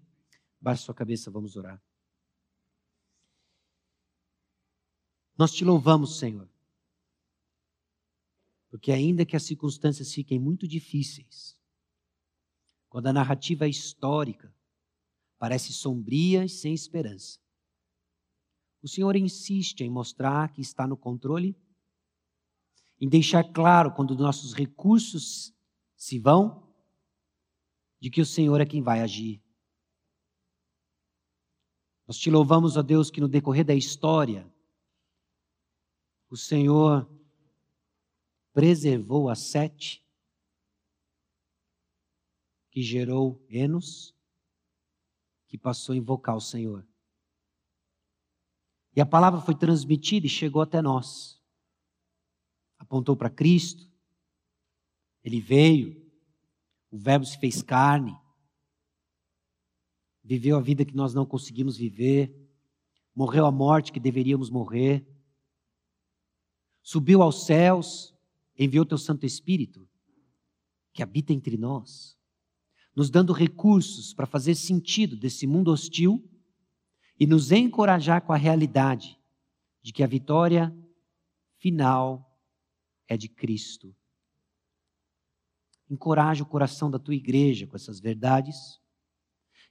[0.61, 1.83] Baixe sua cabeça, vamos orar.
[5.41, 6.47] Nós te louvamos, Senhor.
[8.69, 11.59] Porque ainda que as circunstâncias fiquem muito difíceis,
[12.91, 14.55] quando a narrativa histórica
[15.39, 17.39] parece sombria e sem esperança,
[18.83, 21.57] o Senhor insiste em mostrar que está no controle,
[23.01, 25.55] em deixar claro quando nossos recursos
[25.97, 26.71] se vão,
[27.99, 29.43] de que o Senhor é quem vai agir.
[32.07, 34.47] Nós te louvamos, ó Deus, que no decorrer da história,
[36.31, 37.11] o Senhor
[38.53, 40.07] preservou a sete
[42.71, 44.15] que gerou Enos,
[45.49, 46.87] que passou a invocar o Senhor.
[48.95, 51.43] E a palavra foi transmitida e chegou até nós.
[52.79, 53.91] Apontou para Cristo,
[55.25, 56.01] ele veio,
[56.93, 58.17] o Verbo se fez carne,
[60.23, 62.33] viveu a vida que nós não conseguimos viver,
[63.15, 65.05] morreu a morte que deveríamos morrer
[66.83, 68.15] subiu aos céus,
[68.59, 69.89] enviou teu Santo Espírito,
[70.93, 72.19] que habita entre nós,
[72.95, 76.29] nos dando recursos para fazer sentido desse mundo hostil
[77.19, 79.19] e nos encorajar com a realidade
[79.83, 80.75] de que a vitória
[81.59, 82.39] final
[83.07, 83.95] é de Cristo.
[85.89, 88.81] Encoraja o coração da tua igreja com essas verdades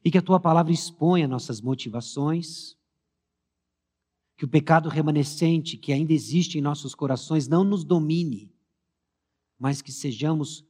[0.03, 2.79] e que a tua palavra exponha nossas motivações
[4.40, 8.50] que o pecado remanescente que ainda existe em nossos corações não nos domine,
[9.60, 10.66] mas que sejamos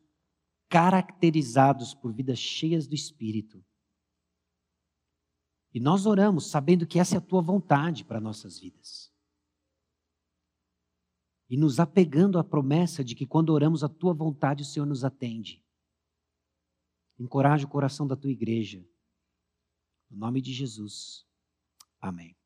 [0.68, 3.64] caracterizados por vidas cheias do Espírito.
[5.72, 9.14] E nós oramos sabendo que essa é a tua vontade para nossas vidas.
[11.48, 15.06] E nos apegando à promessa de que quando oramos a tua vontade, o Senhor nos
[15.06, 15.64] atende.
[17.20, 18.84] Encoraje o coração da tua igreja.
[20.10, 21.24] No nome de Jesus.
[22.02, 22.39] Amém.